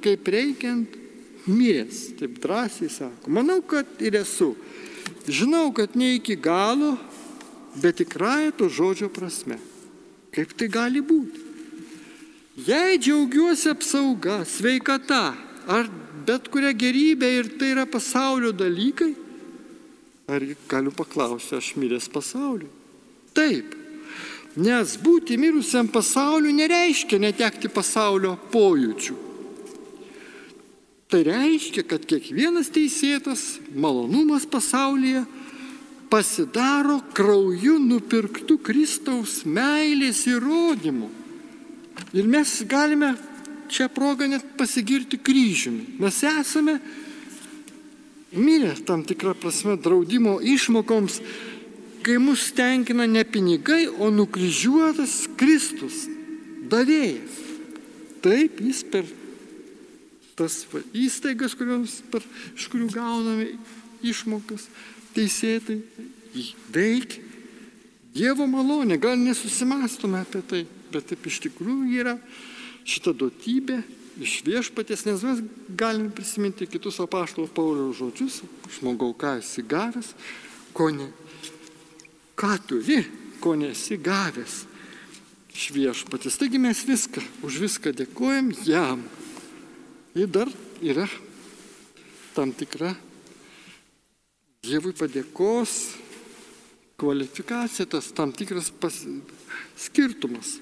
kaip 0.03 0.29
reikiant 0.31 0.95
miręs, 1.47 2.13
taip 2.19 2.37
drąsiai 2.43 2.89
sako. 2.91 3.31
Manau, 3.33 3.61
kad 3.65 3.87
ir 4.03 4.19
esu. 4.21 4.53
Žinau, 5.27 5.73
kad 5.75 5.95
ne 5.95 6.15
iki 6.15 6.35
galo, 6.39 6.95
bet 7.75 7.99
tikrąją 7.99 8.51
to 8.55 8.69
žodžio 8.71 9.09
prasme. 9.11 9.59
Kaip 10.31 10.53
tai 10.55 10.69
gali 10.71 11.03
būti? 11.03 11.43
Jei 12.67 12.97
džiaugiuosi 12.97 13.69
apsauga, 13.69 14.41
sveikata 14.47 15.35
ar 15.67 15.89
bet 16.25 16.47
kuria 16.49 16.71
gerybė 16.73 17.29
ir 17.39 17.51
tai 17.59 17.73
yra 17.75 17.85
pasaulio 17.85 18.53
dalykai, 18.55 19.11
ar 20.31 20.43
galiu 20.67 20.91
paklausti, 20.95 21.55
aš 21.59 21.75
miręs 21.79 22.09
pasauliu? 22.11 22.71
Taip. 23.35 23.75
Nes 24.57 24.95
būti 24.97 25.37
mirusiam 25.37 25.87
pasauliu 25.91 26.49
nereiškia 26.55 27.19
netekti 27.21 27.69
pasaulio 27.69 28.33
pojūčių. 28.51 29.26
Tai 31.07 31.21
reiškia, 31.23 31.85
kad 31.87 32.03
kiekvienas 32.03 32.67
teisėtas 32.75 33.61
malonumas 33.71 34.43
pasaulyje 34.49 35.23
pasidaro 36.11 36.99
krauju 37.15 37.77
nupirktų 37.79 38.57
Kristaus 38.63 39.41
meilės 39.47 40.25
įrodymų. 40.27 41.07
Ir 42.15 42.27
mes 42.27 42.51
galime 42.67 43.13
čia 43.71 43.87
progą 43.91 44.27
net 44.31 44.43
pasigirti 44.59 45.19
kryžiumi. 45.19 45.95
Mes 45.99 46.19
esame 46.27 46.77
mirę 48.35 48.73
tam 48.87 49.05
tikrą 49.07 49.35
prasme 49.39 49.77
draudimo 49.79 50.37
išmokoms, 50.43 51.21
kai 52.03 52.17
mus 52.19 52.49
tenkina 52.55 53.07
ne 53.07 53.23
pinigai, 53.23 53.87
o 53.87 54.11
nukryžiuotas 54.11 55.23
Kristus, 55.39 56.03
davėjas. 56.67 57.39
Taip, 58.23 58.59
jis 58.63 58.83
per 58.91 59.07
tas 60.37 60.61
įstaigas, 60.95 61.55
kurios, 61.57 61.99
per, 62.11 62.25
iš 62.55 62.67
kurių 62.71 62.91
gauname 62.93 63.49
išmokas, 64.05 64.67
teisėtai 65.15 65.81
veikia. 66.73 67.23
Dievo 68.17 68.47
malonė, 68.49 68.97
gal 68.97 69.17
nesusimastome 69.19 70.23
apie 70.23 70.41
tai, 70.41 70.63
bet 70.89 71.05
taip 71.11 71.27
iš 71.29 71.37
tikrųjų 71.43 71.99
yra 71.99 72.15
šita 72.87 73.13
duotybė 73.13 73.81
iš 74.23 74.39
viešpatės, 74.45 75.03
nes 75.05 75.25
mes 75.25 75.43
galime 75.77 76.09
prisiminti 76.15 76.65
kitus 76.69 76.97
apaštalo 77.03 77.45
Pauliaus 77.53 77.99
žodžius, 77.99 78.39
žmogau, 78.77 79.11
ką 79.13 79.35
esi 79.41 79.61
gavęs, 79.61 80.13
ko 80.73 80.89
ne, 80.95 81.11
ką 82.39 82.55
turi, 82.69 83.03
ko 83.43 83.53
nesi 83.59 83.99
gavęs 84.01 84.63
iš 85.53 85.69
viešpatės. 85.73 86.37
Taigi 86.41 86.61
mes 86.61 86.81
viską, 86.87 87.21
už 87.45 87.61
viską 87.65 87.93
dėkojam 87.97 88.51
jam. 88.65 89.05
Ir 90.17 90.25
dar 90.33 90.49
yra 90.81 91.05
tam 92.33 92.49
tikra 92.49 92.95
Dievui 94.65 94.91
padėkos 94.97 95.73
kvalifikacija, 96.97 97.85
tas 97.85 98.09
tam 98.17 98.31
tikras 98.33 98.71
pas, 98.73 98.95
skirtumas. 99.77 100.55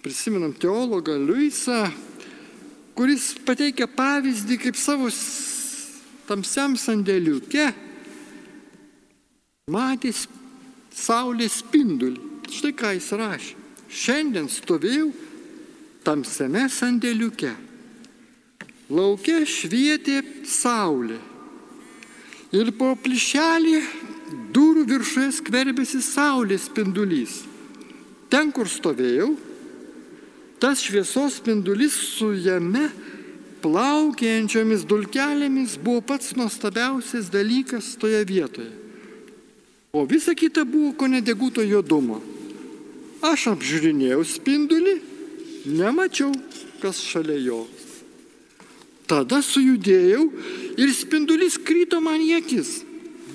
Prisimenam 0.00 0.54
teologą 0.54 1.16
Luisą, 1.18 1.90
kuris 2.94 3.32
pateikia 3.42 3.88
pavyzdį, 3.90 4.60
kaip 4.62 4.78
savo 4.78 5.10
tamsiam 6.30 6.78
sandėliuke 6.78 7.66
matė 9.74 10.14
saulės 10.94 11.58
spindulį. 11.64 12.30
Štai 12.52 12.72
ką 12.78 12.94
jis 12.94 13.10
rašė. 13.18 13.58
Šiandien 13.92 14.48
stovėjau 14.48 15.10
tamsiame 16.06 16.68
sandėliuke. 16.70 17.52
Laukia 18.92 19.40
švietė 19.48 20.18
saulė 20.44 21.16
ir 22.52 22.72
po 22.76 22.90
plyšelį 23.00 23.78
durų 24.52 24.84
viršuje 24.90 25.30
skverbėsi 25.38 26.02
saulės 26.04 26.66
spindulys. 26.68 27.38
Ten, 28.32 28.52
kur 28.52 28.68
stovėjau, 28.68 29.30
tas 30.60 30.84
šviesos 30.84 31.40
spindulys 31.40 31.96
su 32.16 32.32
jame 32.36 32.90
plaukėjančiomis 33.64 34.84
dulkelėmis 34.88 35.78
buvo 35.80 36.02
pats 36.12 36.34
nuostabiausias 36.36 37.32
dalykas 37.32 37.94
toje 37.96 38.24
vietoje. 38.28 38.72
o 39.92 40.06
visa 40.08 40.32
kita 40.34 40.64
buvo 40.64 40.92
ko 40.96 41.06
nedeguto 41.06 41.60
juodumo. 41.60 42.16
Aš 43.20 43.52
apžiūrinėjau 43.52 44.24
spindulį, 44.24 44.94
nemačiau, 45.68 46.32
kas 46.80 46.96
šalia 47.04 47.36
jo. 47.44 47.58
Tada 49.12 49.42
sujudėjau 49.44 50.22
ir 50.80 50.90
spindulys 50.96 51.58
kryto 51.60 51.98
man 52.00 52.22
į 52.24 52.38
akis. 52.38 52.78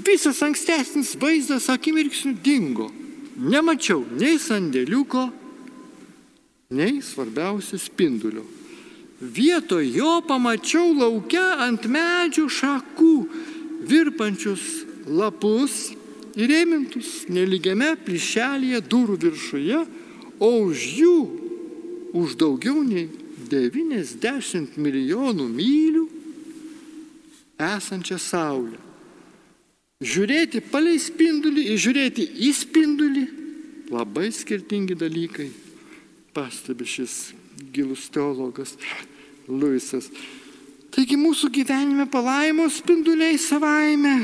Visas 0.02 0.40
ankstesnis 0.42 1.12
vaizdas 1.22 1.68
akimirksniu 1.70 2.34
dingo. 2.42 2.88
Nemačiau 3.38 4.02
nei 4.18 4.40
sandėliuko, 4.42 5.28
nei 6.74 6.98
svarbiausia 7.06 7.78
spindulio. 7.78 8.42
Vietoj 9.22 9.86
jo 9.94 10.16
pamačiau 10.26 10.96
laukia 10.98 11.46
ant 11.68 11.86
medžių 11.86 12.48
šakų 12.58 13.14
virpančius 13.86 14.66
lapus 15.06 15.92
įrėmintus 16.38 17.28
neligiame 17.30 17.94
plyšelėje 18.02 18.82
durų 18.90 19.22
viršuje, 19.28 19.86
o 20.42 20.52
už 20.66 20.90
jų 21.04 21.16
už 22.18 22.38
daugiau 22.42 22.82
nei 22.82 23.10
90 23.52 24.78
milijonų 24.78 25.48
mylių 25.52 26.04
esančią 27.58 28.20
Saulę. 28.22 28.78
Žiūrėti 29.98 30.62
palei 30.70 31.00
spindulį 31.02 31.64
ir 31.74 31.80
žiūrėti 31.82 32.28
į 32.46 32.52
spindulį 32.54 33.24
labai 33.90 34.28
skirtingi 34.36 34.98
dalykai, 35.00 35.48
pastebi 36.36 36.86
šis 36.86 37.32
gilus 37.74 38.06
teologas 38.14 38.76
Luisas. 39.48 40.12
Taigi 40.94 41.18
mūsų 41.20 41.50
gyvenime 41.54 42.06
palaimos 42.10 42.78
spinduliai 42.82 43.40
savaime 43.42 44.20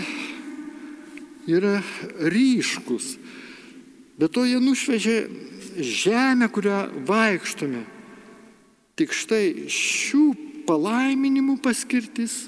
yra 1.49 1.79
ryškus. 2.33 3.17
Bet 4.17 4.33
to 4.35 4.45
jie 4.45 4.59
nušvežė 4.61 5.17
žemę, 5.81 6.47
kurią 6.53 6.85
vaikštome. 7.07 7.81
Tik 8.99 9.13
štai 9.15 9.69
šių 9.73 10.25
palaiminimų 10.67 11.57
paskirtis 11.63 12.43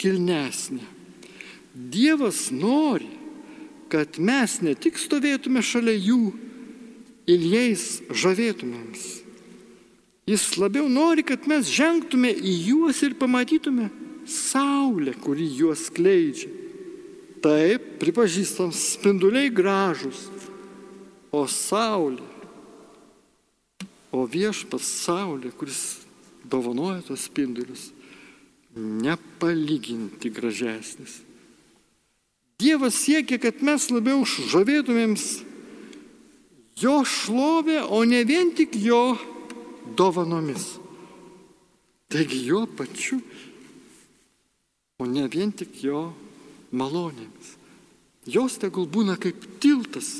kilnesnė. 0.00 0.82
Dievas 1.74 2.48
nori, 2.50 3.10
kad 3.92 4.18
mes 4.18 4.58
ne 4.64 4.74
tik 4.74 4.98
stovėtume 4.98 5.62
šalia 5.62 5.94
jų 5.94 6.32
ir 7.30 7.46
jais 7.54 7.84
žavėtumėms. 8.10 9.06
Jis 10.28 10.44
labiau 10.60 10.90
nori, 10.92 11.22
kad 11.24 11.46
mes 11.48 11.70
žengtume 11.72 12.34
į 12.34 12.54
juos 12.68 13.00
ir 13.06 13.14
pamatytume 13.16 13.88
saulę, 14.28 15.14
kuri 15.16 15.46
juos 15.56 15.86
kleidžia. 15.94 16.50
Taip, 17.40 17.84
pripažįstam, 18.02 18.72
spinduliai 18.74 19.48
gražus, 19.54 20.26
o 21.30 21.46
saulė, 21.48 22.26
o 24.12 24.24
viešpas 24.28 24.84
saulė, 25.04 25.52
kuris 25.52 26.00
dovanoja 26.48 27.02
tos 27.06 27.26
spindulius, 27.28 27.90
nepalyginti 28.76 30.30
gražesnis. 30.32 31.20
Dievas 32.58 32.96
siekia, 32.98 33.38
kad 33.38 33.60
mes 33.62 33.86
labiau 33.92 34.24
žavėtumėms 34.26 35.26
jo 36.82 36.96
šlovė, 37.06 37.82
o 37.86 38.02
ne 38.06 38.24
vien 38.26 38.50
tik 38.54 38.74
jo 38.82 39.18
dovanomis. 39.98 40.76
Taigi 42.08 42.40
jo 42.48 42.64
pačiu, 42.66 43.20
o 44.98 45.06
ne 45.06 45.28
vien 45.30 45.52
tik 45.52 45.82
jo 45.84 46.08
malonėmis. 46.72 47.54
Jos 48.28 48.58
tegul 48.60 48.88
būna 48.90 49.16
kaip 49.20 49.44
tiltas 49.62 50.18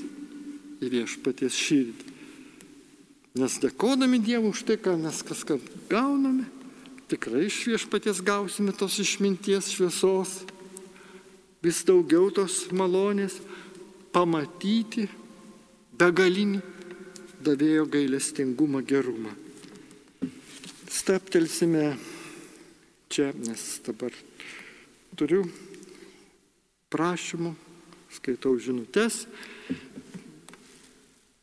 į 0.78 0.92
viešpaties 0.94 1.56
širdį. 1.58 2.17
Nes 3.38 3.54
dėkodami 3.62 4.18
Dievui 4.18 4.50
už 4.50 4.64
tai, 4.66 4.74
ką 4.82 4.96
mes 4.98 5.20
kas 5.22 5.44
ką 5.46 5.60
gauname, 5.90 6.48
tikrai 7.06 7.44
iš 7.46 7.60
viešpaties 7.70 8.18
gausime 8.26 8.72
tos 8.74 8.96
išminties 8.98 9.70
šviesos, 9.76 10.40
vis 11.62 11.84
daugiau 11.86 12.32
tos 12.34 12.64
malonės, 12.74 13.38
pamatyti 14.10 15.06
begalinį 15.98 16.58
davėjo 17.46 17.86
gailestingumą 17.92 18.82
gerumą. 18.82 19.30
Staptelsime 20.90 21.92
čia, 23.06 23.30
nes 23.38 23.62
dabar 23.86 24.10
turiu 25.14 25.44
prašymų, 26.90 27.54
skaitau 28.18 28.56
žinutės. 28.58 29.28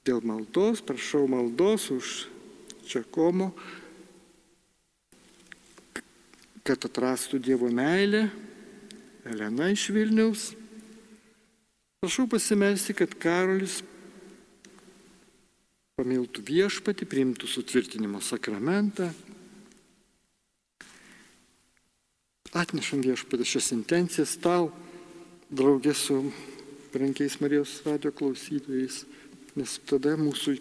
Dėl 0.06 0.22
maldos, 0.22 0.84
prašau 0.86 1.24
maldos 1.26 1.88
už 1.90 2.10
Čekomo, 2.86 3.48
kad 6.62 6.86
atrastų 6.86 7.40
Dievo 7.42 7.72
meilę, 7.74 8.28
Elena 9.26 9.72
iš 9.74 9.88
Vilniaus. 9.90 10.52
Prašau 12.06 12.28
pasimelsti, 12.30 12.94
kad 12.94 13.18
Karolis 13.18 13.80
pamiltų 15.98 16.46
viešpati, 16.54 17.10
priimtų 17.10 17.50
sutvirtinimo 17.50 18.22
sakramentą. 18.22 19.10
Atnešam 22.54 23.02
viešpatį 23.02 23.50
šias 23.56 23.74
intencijas 23.74 24.38
tau 24.38 24.70
draugė 25.50 25.98
su 25.98 26.22
brankiais 26.94 27.42
Marijos 27.42 27.80
radio 27.90 28.14
klausytojais, 28.14 29.02
nes 29.56 29.78
tada 29.88 30.16
mūsų 30.20 30.58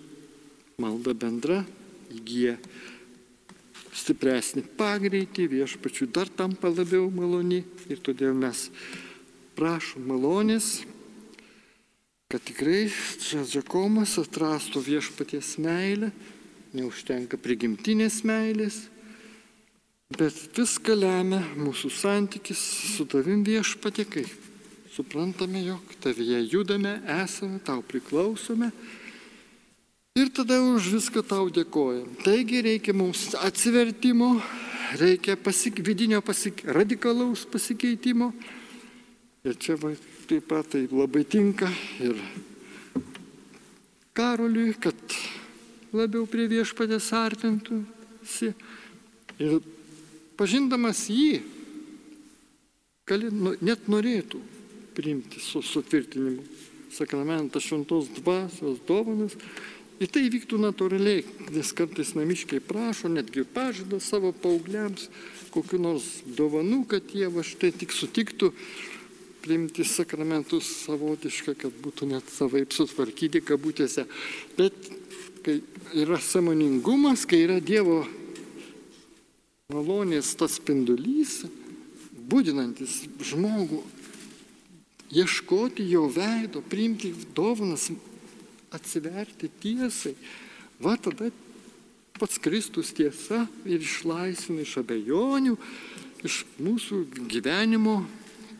malda 0.83 1.15
bendra 1.15 1.63
įgyja 2.15 2.57
stipresnį 3.95 4.65
pagreitį, 4.79 5.47
viešpačių 5.51 6.09
dar 6.15 6.31
tampa 6.31 6.71
labiau 6.71 7.07
maloni 7.15 7.63
ir 7.91 8.03
todėl 8.03 8.35
mes 8.35 8.69
prašom 9.55 10.07
malonės, 10.11 10.83
kad 12.31 12.43
tikrai 12.43 12.89
čia 13.23 13.45
Džakomas 13.47 14.17
atrastų 14.19 14.83
viešpaties 14.83 15.55
meilę, 15.63 16.11
neužtenka 16.75 17.39
prigimtinės 17.39 18.25
meilės, 18.27 18.81
bet 20.15 20.35
viską 20.59 20.97
lemia 20.99 21.43
mūsų 21.55 21.93
santykis 21.95 22.59
su 22.97 23.07
tavim 23.11 23.45
viešpatė, 23.47 24.07
kai 24.11 24.27
suprantame, 24.95 25.65
jog 25.65 25.95
tavyje 26.01 26.39
judame, 26.53 27.01
esame, 27.25 27.59
tau 27.59 27.83
priklausome. 27.83 28.71
Ir 30.15 30.31
tada 30.31 30.61
už 30.63 30.95
viską 30.95 31.25
tau 31.27 31.51
dėkojam. 31.51 32.07
Taigi 32.23 32.63
reikia 32.63 32.95
mums 32.95 33.33
atsivertimo, 33.35 34.39
reikia 35.01 35.35
pasik, 35.35 35.83
vidinio 35.83 36.23
pasik, 36.23 36.63
radikalaus 36.71 37.43
pasikeitimo. 37.51 38.31
Ir 39.43 39.59
čia 39.59 39.75
va, 39.75 39.91
taip 40.31 40.47
pat 40.47 40.71
tai 40.71 40.87
labai 40.87 41.25
tinka 41.27 41.67
ir 41.99 42.15
Karoliui, 44.15 44.77
kad 44.79 44.95
labiau 45.91 46.23
prie 46.31 46.47
viešpatės 46.47 47.11
artintųsi. 47.19 48.55
Ir 49.43 49.59
pažindamas 50.39 51.09
jį, 51.11 51.43
gali, 53.11 53.35
net 53.59 53.91
norėtų 53.91 54.54
priimti 54.95 55.43
su 55.43 55.63
sutvirtinimu 55.63 56.43
sakramentą 56.95 57.61
šventos 57.61 58.09
dvasios 58.21 58.79
dovanas. 58.87 59.35
Ir 60.03 60.11
tai 60.11 60.25
vyktų 60.27 60.59
natūraliai, 60.59 61.23
nes 61.55 61.71
kartais 61.77 62.17
namiškiai 62.19 62.63
prašo, 62.63 63.09
netgi 63.13 63.45
pažada 63.47 64.01
savo 64.03 64.33
paaugliams 64.35 65.07
kokiu 65.55 65.79
nors 65.79 66.09
dovanų, 66.27 66.83
kad 66.91 67.15
jie 67.15 67.29
va 67.31 67.45
štai 67.47 67.71
tik 67.79 67.95
sutiktų 67.95 68.51
priimti 69.45 69.85
sakramentus 69.87 70.67
savotišką, 70.83 71.55
kad 71.61 71.79
būtų 71.85 72.09
net 72.11 72.31
savaip 72.33 72.75
sutvarkyti 72.75 73.45
kabutėse. 73.45 74.07
Bet 74.59 74.75
kai 75.47 75.61
yra 75.95 76.19
samoningumas, 76.19 77.27
kai 77.29 77.45
yra 77.45 77.61
Dievo 77.63 78.03
malonės 79.71 80.33
tas 80.41 80.59
spindulys, 80.59 81.45
būdinantis 82.25 83.05
žmogų 83.31 83.83
ieškoti 85.13 85.85
jo 85.91 86.07
veido, 86.09 86.63
priimti 86.63 87.13
dovanas, 87.35 87.91
atsiverti 88.75 89.51
tiesai. 89.61 90.15
Va 90.83 90.97
tada 90.97 91.31
pats 92.19 92.39
Kristus 92.39 92.93
tiesa 92.95 93.45
ir 93.67 93.83
išlaisvina 93.83 94.65
iš 94.65 94.79
abejonių, 94.83 95.55
iš 96.27 96.43
mūsų 96.63 97.05
gyvenimo 97.31 98.03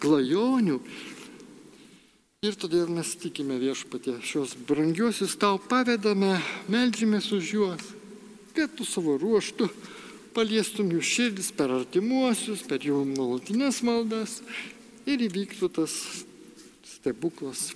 klajonių. 0.03 0.79
Ir 2.45 2.57
todėl 2.61 2.91
mes 2.93 3.15
tikime 3.17 3.57
viešpatė, 3.57 4.19
šios 4.21 4.53
brangiosius 4.69 5.39
tau 5.41 5.57
pavedame, 5.57 6.37
melžymės 6.69 7.31
už 7.33 7.53
juos, 7.57 7.87
kad 8.53 8.75
tu 8.77 8.85
savo 8.85 9.17
ruoštų 9.17 9.71
paliestum 10.35 10.91
jų 10.93 11.01
širdis 11.01 11.49
per 11.57 11.73
artimuosius, 11.73 12.67
per 12.69 12.85
jų 12.85 13.01
nuolatinės 13.15 13.81
maldas 13.87 14.41
ir 15.09 15.25
įvyktų 15.25 15.71
tas 15.79 15.95
stebuklas 16.85 17.73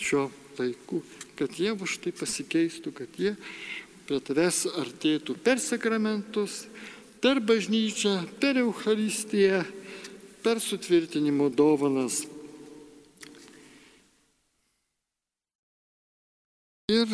šiuo 0.00 0.28
laiku, 0.58 1.02
kad 1.38 1.52
jie 1.56 1.72
už 1.72 1.98
tai 2.04 2.12
pasikeistų, 2.16 2.92
kad 2.96 3.20
jie 3.20 3.34
prie 4.08 4.20
tavęs 4.24 4.64
artėtų 4.80 5.36
per 5.44 5.60
sakramentus, 5.62 6.64
per 7.22 7.40
bažnyčią, 7.44 8.16
per 8.40 8.60
Eucharistiją, 8.60 9.62
per 10.42 10.60
sutvirtinimo 10.60 11.50
dovanas. 11.52 12.24
Ir 16.90 17.06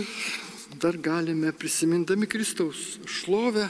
dar 0.80 0.96
galime 0.96 1.52
prisimindami 1.52 2.26
Kristaus 2.26 2.96
šlovę, 3.04 3.68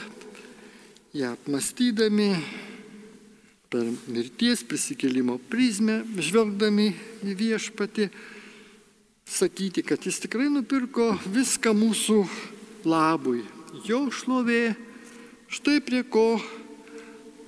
ją 1.13 1.33
apmastydami 1.35 2.29
per 3.67 3.83
mirties 4.07 4.63
prisikėlimo 4.67 5.37
prizmę, 5.51 5.99
žvelgdami 6.23 6.87
į 7.27 7.35
viešpatį, 7.35 8.07
sakyti, 9.27 9.83
kad 9.83 10.05
jis 10.07 10.21
tikrai 10.23 10.47
nupirko 10.51 11.11
viską 11.27 11.73
mūsų 11.75 12.21
labui. 12.87 13.43
Jo 13.87 14.05
šlovė, 14.13 14.71
štai 15.51 15.81
prie 15.83 16.05
ko 16.07 16.39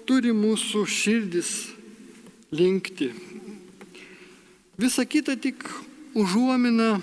turi 0.09 0.33
mūsų 0.35 0.83
širdis 0.89 1.53
linkti. 2.51 3.13
Visa 4.79 5.05
kita 5.07 5.37
tik 5.39 5.63
užuomina 6.17 6.97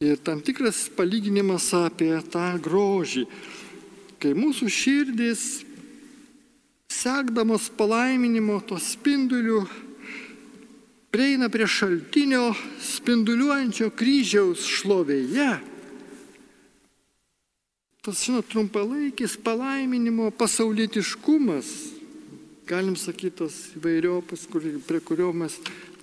ir 0.00 0.16
tam 0.24 0.40
tikras 0.44 0.86
palyginimas 0.96 1.68
apie 1.76 2.12
tą 2.32 2.52
grožį, 2.62 3.26
kai 4.22 4.34
mūsų 4.36 4.68
širdis, 4.72 5.46
sekdamos 6.98 7.70
palaiminimo 7.78 8.60
to 8.66 8.78
spinduliu, 8.78 9.62
prieina 11.14 11.48
prie 11.48 11.66
šaltinio 11.70 12.50
spinduliuojančio 12.82 13.90
kryžiaus 13.94 14.66
šlovėje, 14.66 15.50
tas, 18.02 18.24
žinot, 18.24 18.48
trumpalaikis 18.50 19.36
palaiminimo 19.44 20.30
pasaulietiškumas, 20.34 21.70
galim 22.68 22.96
sakyti, 22.98 23.44
tas 23.44 23.56
įvairiopas, 23.78 24.48
prie 24.88 25.00
kurio 25.04 25.32
mes 25.36 25.54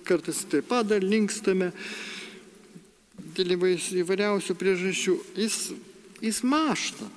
kartais 0.06 0.44
taip 0.48 0.68
pat 0.70 0.86
dar 0.88 1.04
linkstame, 1.04 1.72
dėl 3.36 3.56
įvairiausių 4.00 4.54
priežasčių, 4.56 5.16
jis, 5.36 5.56
jis 6.24 6.44
mašta. 6.46 7.08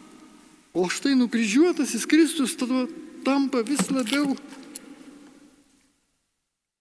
O 0.73 0.85
štai 0.91 1.15
nukryžiuotasis 1.17 2.05
Kristus 2.09 2.53
tada 2.59 2.85
tampa 3.29 3.61
vis 3.61 3.91
labiau 3.93 4.33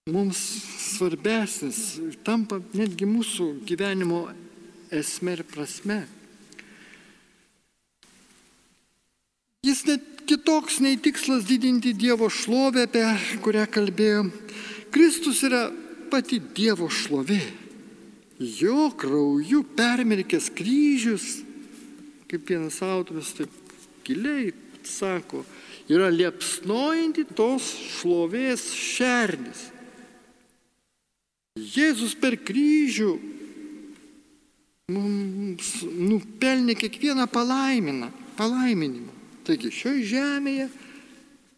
mums 0.09 0.39
svarbesnis, 0.95 1.99
tampa 2.25 2.57
netgi 2.73 3.05
mūsų 3.05 3.51
gyvenimo 3.69 4.23
esmė 4.89 5.35
ir 5.37 5.43
prasme. 5.45 5.99
Jis 9.67 9.83
net 9.85 10.07
kitoks 10.25 10.79
nei 10.81 10.97
tikslas 10.97 11.45
didinti 11.45 11.93
Dievo 11.93 12.31
šlovę, 12.33 12.87
apie 12.87 13.05
kurią 13.45 13.67
kalbėjom. 13.69 14.31
Kristus 14.89 15.43
yra 15.45 15.67
pati 16.09 16.41
Dievo 16.41 16.89
šlovė. 16.89 17.43
Jo 18.39 18.89
krauju 18.97 19.61
permirkęs 19.77 20.49
kryžius, 20.57 21.29
kaip 22.31 22.49
vienas 22.49 22.81
autorius 22.81 23.35
taip 23.37 23.53
giliai 24.07 24.49
sako, 24.87 25.43
yra 25.89 26.09
liepsnojanti 26.13 27.25
tos 27.35 27.71
šlovės 27.97 28.69
šerdis. 28.77 29.65
Jėzus 31.59 32.13
per 32.19 32.37
kryžių 32.45 33.11
mums 34.93 35.73
nupelnė 35.83 36.75
kiekvieną 36.77 37.27
palaiminimą, 37.29 38.11
palaiminimą. 38.37 39.13
Taigi 39.45 39.73
šioje 39.73 40.05
žemėje 40.13 40.69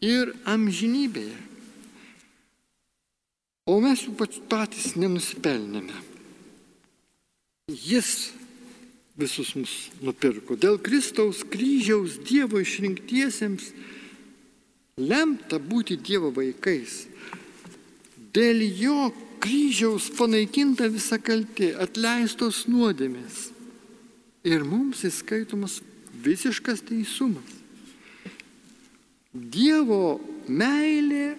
ir 0.07 0.33
amžinybėje. 0.47 1.37
O 3.69 3.77
mes 3.83 4.01
jų 4.07 4.15
patys 4.49 4.95
nenusipelnėme. 4.97 5.93
Jis 7.71 8.31
visus 9.19 9.53
mus 9.55 9.73
nupirko. 10.01 10.57
Dėl 10.57 10.79
Kristaus 10.81 11.43
kryžiaus 11.47 12.17
Dievo 12.25 12.59
išrinktiesiems 12.63 13.69
lemta 14.97 15.59
būti 15.59 15.97
Dievo 15.99 16.31
vaikais. 16.35 17.05
Dėl 18.31 18.63
jo 18.79 19.11
kryžiaus 19.41 20.09
panaikinta 20.15 20.87
visa 20.91 21.17
kaltė, 21.19 21.73
atleistos 21.81 22.65
nuodėmės. 22.71 23.49
Ir 24.47 24.63
mums 24.65 25.03
įskaitomas 25.05 25.79
visiškas 26.23 26.83
teisumas. 26.87 27.57
Dievo 29.31 30.19
meilė, 30.51 31.35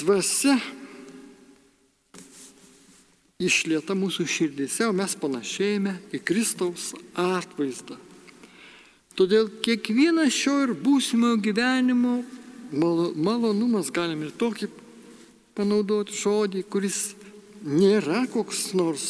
dvasia 0.00 0.58
išlieta 3.38 3.94
mūsų 3.94 4.26
širdise, 4.26 4.88
o 4.88 4.92
mes 4.96 5.14
panašėjame 5.16 5.94
į 6.12 6.20
Kristaus 6.26 6.90
atvaizdą. 7.14 7.96
Todėl 9.18 9.48
kiekvienas 9.64 10.30
šio 10.30 10.60
ir 10.68 10.74
būsimo 10.78 11.32
gyvenimo 11.42 12.20
malonumas, 12.70 13.90
galim 13.90 14.22
ir 14.22 14.34
tokį 14.38 14.68
panaudoti 15.58 16.14
žodį, 16.14 16.62
kuris 16.70 17.16
nėra 17.66 18.28
koks 18.30 18.68
nors 18.78 19.08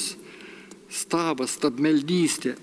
stabas, 0.89 1.59
stabmeldystė. 1.59 2.55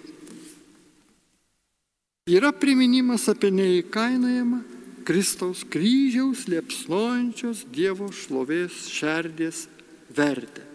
Yra 2.26 2.50
priminimas 2.58 3.28
apie 3.30 3.52
neįkainojamą 3.54 4.64
Kristaus 5.06 5.62
kryžiaus 5.70 6.48
liepsnojančios 6.50 7.68
Dievo 7.70 8.10
šlovės 8.10 8.88
šerdės 8.90 9.68
vertę. 10.10 10.66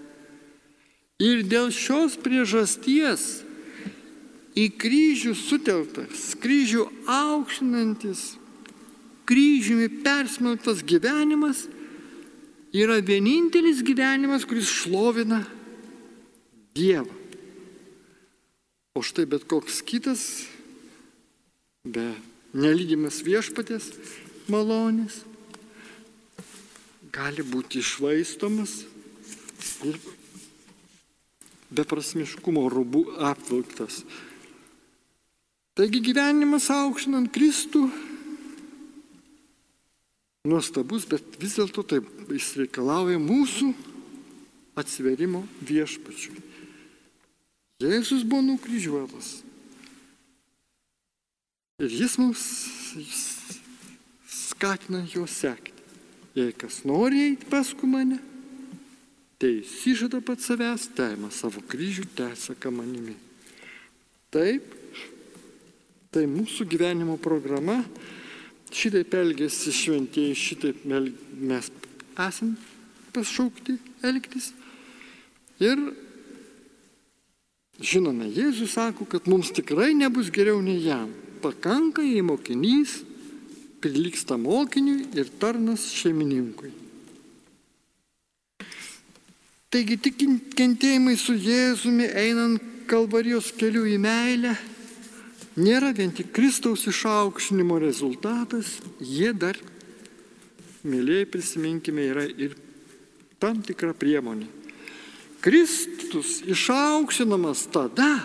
Ir 1.18 1.42
dėl 1.50 1.72
šios 1.74 2.14
priežasties 2.22 3.42
į 4.58 4.66
kryžių 4.80 5.34
sutelktas, 5.38 6.32
kryžių 6.40 6.86
aukštinantis, 7.10 8.34
kryžiumi 9.30 9.88
persmelktas 10.02 10.82
gyvenimas 10.82 11.66
yra 12.74 12.98
vienintelis 13.02 13.82
gyvenimas, 13.86 14.46
kuris 14.46 14.70
šlovina 14.70 15.44
Dievą. 16.74 17.10
O 18.94 19.02
štai 19.02 19.24
bet 19.26 19.46
koks 19.50 19.80
kitas, 19.86 20.22
be 21.82 22.12
nelydimas 22.54 23.20
viešpatės 23.26 23.88
malonės, 24.50 25.22
gali 27.10 27.42
būti 27.46 27.82
išvaistomas 27.82 28.80
ir 29.86 29.98
beprasmiškumo 31.74 32.66
rūbų 32.70 33.04
apvilktas. 33.30 34.02
Taigi 35.80 36.02
gyvenimas 36.04 36.66
aukštinant 36.68 37.30
Kristų 37.32 37.86
nuostabus, 40.44 41.06
bet 41.08 41.38
vis 41.40 41.54
dėlto 41.56 41.80
taip 41.88 42.08
jis 42.28 42.48
reikalauja 42.58 43.16
mūsų 43.16 43.70
atsiverimo 44.76 45.40
viešpačiui. 45.64 46.36
Jėzus 47.80 48.26
buvo 48.28 48.42
nukryžiuotas. 48.50 49.30
Ir 51.80 51.94
jis 51.96 52.18
mums 52.20 52.42
skatina 54.28 55.00
jo 55.14 55.24
sekti. 55.24 55.72
Jei 56.36 56.52
kas 56.60 56.82
nori 56.84 57.22
eiti 57.30 57.48
paskui 57.48 57.88
mane, 57.88 58.20
tai 59.40 59.54
įsižada 59.62 60.20
pat 60.20 60.44
savęs, 60.44 60.90
teima 60.92 61.32
savo 61.32 61.64
kryžių, 61.72 62.04
tęsaka 62.20 62.68
manimi. 62.68 63.16
Taip, 64.28 64.76
tai 66.10 66.24
mūsų 66.26 66.66
gyvenimo 66.66 67.14
programa, 67.22 67.80
šitaip 68.74 69.14
elgesi 69.14 69.70
šventieji, 69.74 70.34
šitaip 70.38 70.82
mes 70.86 71.70
esam 72.18 72.56
pašaukti 73.14 73.76
elgtis. 74.06 74.50
Ir 75.62 75.78
žinome, 77.78 78.26
Jėzus 78.34 78.74
sako, 78.74 79.06
kad 79.06 79.28
mums 79.30 79.52
tikrai 79.54 79.92
nebus 79.94 80.32
geriau 80.34 80.58
nei 80.64 80.80
jam 80.82 81.12
pakanka, 81.42 82.02
jei 82.02 82.24
mokinys 82.26 83.00
prilyksta 83.80 84.36
mokiniui 84.36 85.06
ir 85.16 85.30
tarnas 85.40 85.86
šeimininkui. 85.94 86.72
Taigi 89.70 89.96
tik 90.02 90.18
kentėjimai 90.58 91.14
su 91.14 91.36
Jėzumi 91.38 92.10
einant 92.18 92.58
kalvarijos 92.90 93.52
keliu 93.54 93.84
į 93.86 94.00
meilę 94.02 94.56
nėra 95.58 95.90
vien 95.96 96.12
tik 96.14 96.30
Kristaus 96.36 96.86
išaukštinimo 96.90 97.78
rezultatas, 97.82 98.78
jie 99.00 99.32
dar, 99.34 99.58
mėlyje 100.86 101.26
prisiminkime, 101.32 102.06
yra 102.12 102.24
ir 102.28 102.56
tam 103.40 103.62
tikra 103.64 103.94
priemonė. 103.96 104.48
Kristus 105.40 106.40
išaukštinamas 106.44 107.64
tada, 107.72 108.20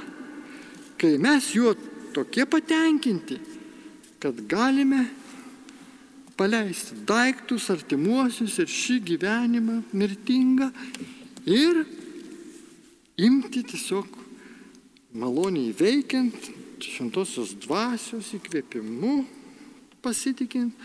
kai 1.00 1.16
mes 1.22 1.54
juo 1.56 1.72
tokie 2.16 2.44
patenkinti, 2.48 3.40
kad 4.20 4.42
galime 4.52 5.06
paleisti 6.36 6.98
daiktus, 7.08 7.70
artimuosius 7.72 8.58
ir 8.60 8.72
šį 8.72 8.98
gyvenimą 9.12 9.80
mirtingą 9.96 10.68
ir 11.48 11.86
imti 13.16 13.64
tiesiog 13.64 14.20
maloniai 15.16 15.72
veikiant, 15.80 16.50
šventosios 16.94 17.56
dvasios 17.66 18.32
įkvėpimu, 18.38 19.18
pasitikint, 20.06 20.76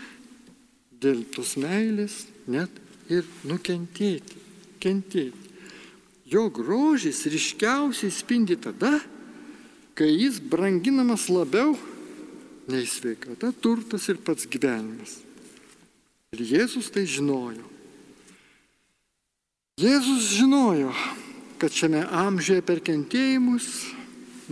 dėl 1.01 1.23
tos 1.33 1.55
meilės 1.59 2.25
net 2.49 2.73
ir 3.11 3.25
nukentėti, 3.47 4.37
kentėti. 4.81 5.49
Jo 6.31 6.47
grožis 6.53 7.25
ryškiausiai 7.27 8.13
spindi 8.13 8.55
tada, 8.55 8.99
kai 9.97 10.07
jis 10.13 10.39
branginamas 10.39 11.27
labiau 11.29 11.75
nei 12.71 12.85
sveikata, 12.87 13.51
turtas 13.51 14.07
ir 14.07 14.21
pats 14.23 14.47
gyvenimas. 14.47 15.19
Ir 16.31 16.45
Jėzus 16.47 16.87
tai 16.93 17.03
žinojo. 17.03 17.65
Jėzus 19.81 20.29
žinojo, 20.37 20.93
kad 21.59 21.73
šiame 21.75 22.05
amžiuje 22.05 22.63
per 22.63 22.79
kentėjimus, 22.85 23.67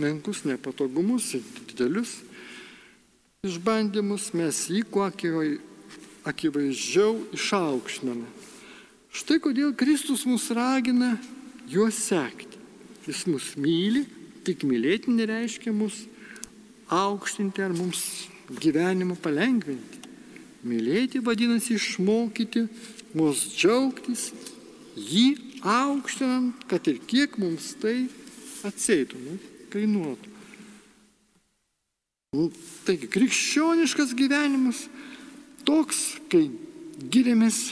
menkus 0.00 0.44
nepatogumus 0.48 1.34
ir 1.38 1.44
didelius 1.68 2.18
išbandymus 3.46 4.34
mes 4.36 4.56
jį 4.68 4.82
kuo 4.92 5.06
akivaizdžiau 6.28 7.14
išaukštiname. 7.32 8.26
Štai 9.10 9.38
kodėl 9.40 9.72
Kristus 9.72 10.26
mus 10.28 10.50
ragina 10.52 11.14
juos 11.70 11.96
sekti. 12.04 12.58
Jis 13.08 13.24
mus 13.26 13.46
myli, 13.56 14.04
tik 14.44 14.66
mylėti 14.68 15.14
nereiškia 15.16 15.72
mus 15.72 16.02
aukštinti 16.92 17.64
ar 17.64 17.72
mums 17.72 18.02
gyvenimą 18.60 19.16
palengvinti. 19.24 20.04
Mylėti 20.68 21.24
vadinasi 21.24 21.78
išmokyti 21.80 22.66
mus 23.16 23.46
džiaugtis, 23.54 24.34
jį 25.00 25.26
aukštinant, 25.64 26.68
kad 26.68 26.84
ir 26.92 27.00
kiek 27.08 27.40
mums 27.40 27.72
tai 27.80 28.04
atseitų, 28.68 29.16
nu, 29.24 29.38
kainuotų. 29.72 30.36
Nu, 32.30 32.46
taigi, 32.86 33.08
krikščioniškas 33.10 34.12
gyvenimas 34.14 34.84
toks, 35.66 36.20
kai 36.30 36.44
giriamės 37.10 37.64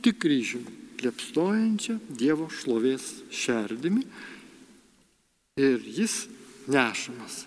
tik 0.00 0.16
kryžiumi, 0.22 0.78
klepstojančią 1.00 1.98
Dievo 2.08 2.48
šlovės 2.52 3.10
šerdimi 3.32 4.06
ir 5.60 5.84
jis 5.84 6.24
nešamas. 6.72 7.44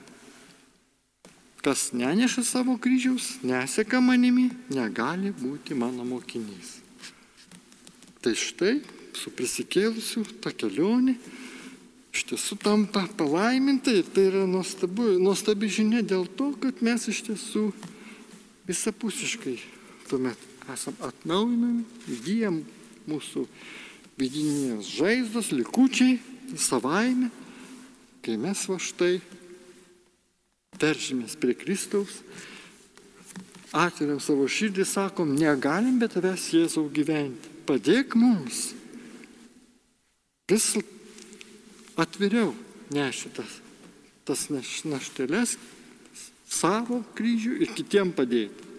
Kas 1.63 1.93
neneša 1.95 2.43
savo 2.43 2.75
kryžiaus, 2.77 3.39
neseka 3.41 4.01
manimi, 4.03 4.49
negali 4.69 5.31
būti 5.31 5.73
mano 5.79 6.03
mokinys. 6.05 6.81
Tai 8.19 8.33
štai 8.35 8.81
su 9.15 9.31
prisikėlusiu 9.31 10.25
ta 10.43 10.51
kelionė 10.51 11.15
iš 12.13 12.25
tiesų 12.29 12.57
tampa 12.61 13.07
palaiminta 13.17 13.91
ir 13.91 14.05
tai 14.13 14.27
yra 14.29 14.45
nuostabu, 14.49 15.15
nuostabi 15.21 15.69
žinia 15.71 16.03
dėl 16.05 16.27
to, 16.37 16.51
kad 16.61 16.83
mes 16.85 17.07
iš 17.09 17.23
tiesų 17.29 17.71
visapusiškai 18.69 19.57
tuomet 20.07 20.39
esam 20.73 20.95
atnaujinami, 21.03 21.83
įgyjam 22.13 22.61
mūsų 23.09 23.47
vidinės 24.19 24.91
žaizdos, 24.93 25.51
likučiai 25.55 26.19
savaime, 26.59 27.31
kai 28.23 28.37
mes 28.39 28.61
va 28.69 28.77
štai 28.79 29.17
veržymės 30.79 31.35
prie 31.39 31.55
Kristaus, 31.57 32.21
atveriam 33.73 34.21
savo 34.21 34.45
širdį, 34.45 34.85
sakom, 34.87 35.33
negalim 35.35 35.97
be 36.01 36.09
tavęs 36.11 36.51
Jėzau 36.53 36.85
gyventi. 36.93 37.49
Padėk 37.67 38.13
mums. 38.19 38.73
Vis 40.51 40.73
atviriau 41.99 42.53
neši 42.93 43.31
tas, 43.35 43.59
tas 44.27 44.47
našteles 44.49 45.57
savo 46.49 47.01
kryžių 47.17 47.57
ir 47.65 47.73
kitiem 47.75 48.13
padėti. 48.15 48.71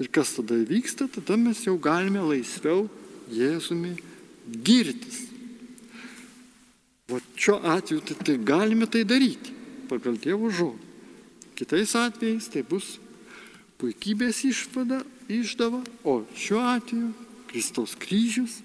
Ir 0.00 0.08
kas 0.08 0.32
tada 0.38 0.56
vyksta, 0.56 1.10
tada 1.12 1.36
mes 1.36 1.60
jau 1.66 1.76
galime 1.76 2.22
laisviau 2.24 2.86
Jėzumi 3.30 3.92
girtis. 4.64 5.26
O 7.12 7.18
šiuo 7.36 7.58
atveju 7.66 8.00
tai, 8.08 8.16
tai 8.24 8.36
galime 8.38 8.88
tai 8.90 9.04
daryti 9.04 9.52
pagal 9.90 10.16
Dievo 10.18 10.48
žodį. 10.50 10.88
Kitais 11.58 11.92
atvejais 11.98 12.48
tai 12.48 12.62
bus 12.64 12.96
puikybės 13.80 14.40
išvada, 14.48 15.02
išdava, 15.28 15.82
o 16.08 16.22
šiuo 16.32 16.62
atveju 16.64 17.10
Kristaus 17.50 17.92
kryžius 18.00 18.60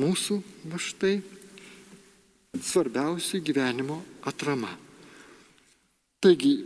mūsų 0.00 0.40
va 0.72 0.80
štai 0.82 1.20
svarbiausia 2.58 3.40
gyvenimo 3.40 4.02
atrama. 4.26 4.68
Taigi, 6.20 6.64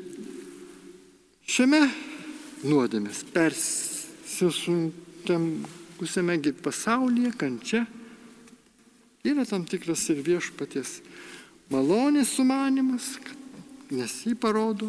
šiame 1.47 1.91
nuodėmės 2.65 3.25
persisuntėme 3.35 5.69
pasaulyje 6.65 7.33
kančia 7.39 7.87
yra 9.25 9.45
tam 9.49 9.65
tikras 9.69 10.11
ir 10.13 10.19
viešpaties 10.25 11.01
malonės 11.73 12.29
sumanimas, 12.37 13.19
nes 13.95 14.13
jį 14.27 14.35
parodo 14.41 14.87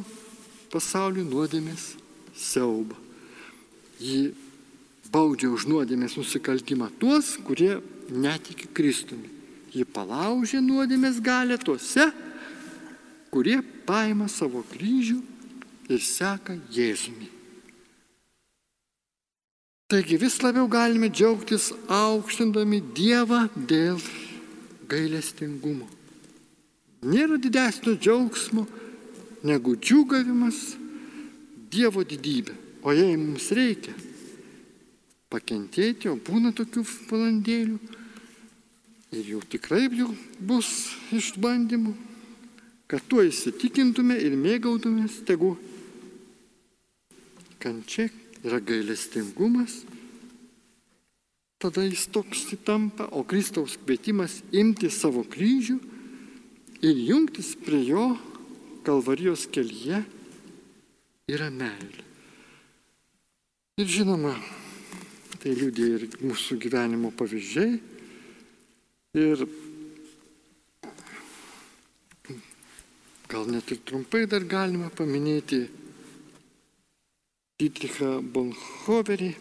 pasaulio 0.74 1.24
nuodėmės 1.28 1.84
siaubą. 2.36 2.96
Jį 4.02 4.34
baudžia 5.14 5.50
už 5.54 5.62
nuodėmės 5.72 6.18
nusikaltimą 6.20 6.88
tuos, 7.00 7.38
kurie 7.46 7.74
netiki 8.12 8.68
Kristumi. 8.76 9.35
Jį 9.76 9.84
palaužė 9.92 10.62
nuodėmės 10.64 11.20
galę 11.20 11.58
tuose, 11.60 12.08
kurie 13.34 13.58
paima 13.88 14.30
savo 14.32 14.64
kryžių 14.72 15.18
ir 15.92 16.00
seka 16.00 16.56
Jėzumi. 16.72 17.28
Taigi 19.92 20.18
vis 20.18 20.40
labiau 20.42 20.66
galime 20.72 21.12
džiaugtis 21.12 21.68
aukštindami 21.92 22.80
Dievą 22.98 23.44
dėl 23.70 24.00
gailestingumo. 24.90 25.86
Nėra 27.06 27.38
didesnio 27.38 27.94
džiaugsmo, 28.00 28.64
negu 29.46 29.76
džiugavimas 29.78 30.64
Dievo 31.70 32.02
didybė. 32.02 32.56
O 32.86 32.94
jei 32.94 33.14
mums 33.18 33.52
reikia 33.54 33.94
pakentėti, 35.30 36.10
o 36.10 36.16
būna 36.16 36.54
tokių 36.56 36.84
valandėlių 37.10 37.78
ir 39.14 39.30
jau 39.36 39.42
tikrai 39.42 39.86
jau 39.94 40.10
bus 40.40 40.70
išbandymų, 41.14 41.94
kad 42.90 43.04
tuo 43.10 43.24
įsitikintume 43.26 44.18
ir 44.22 44.38
mėgautumės, 44.38 45.22
tegu 45.28 45.56
kančia 47.62 48.10
yra 48.46 48.60
gailestingumas, 48.62 49.84
tada 51.62 51.86
jis 51.86 52.06
toks 52.14 52.46
tampa, 52.66 53.08
o 53.10 53.24
Kristaus 53.26 53.78
kvietimas 53.82 54.42
imti 54.54 54.92
savo 54.94 55.24
kryžių 55.26 55.80
ir 56.86 57.06
jungtis 57.10 57.56
prie 57.58 57.82
jo 57.88 58.14
Kalvarijos 58.86 59.48
kelyje 59.50 60.04
yra 61.26 61.48
meilė. 61.50 62.04
Ir 63.82 63.90
žinoma, 63.90 64.36
tai 65.42 65.56
liūdė 65.58 65.88
ir 65.96 66.04
mūsų 66.22 66.60
gyvenimo 66.62 67.10
pavyzdžiai. 67.18 67.95
Ir 69.16 69.40
gal 73.32 73.48
net 73.48 73.72
ir 73.72 73.80
trumpai 73.88 74.28
dar 74.28 74.44
galima 74.44 74.92
paminėti 74.92 75.72
Dietrichą 77.56 78.20
Bonhoverį, 78.36 79.32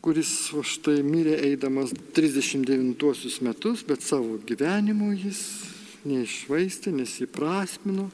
kuris 0.00 0.48
štai 0.72 1.04
mirė 1.04 1.36
eidamas 1.50 1.92
39 2.16 3.44
metus, 3.44 3.84
bet 3.84 4.00
savo 4.00 4.40
gyvenimu 4.48 5.12
jis 5.20 5.68
neišvaistė, 6.08 6.96
nesiprasmino, 6.96 8.08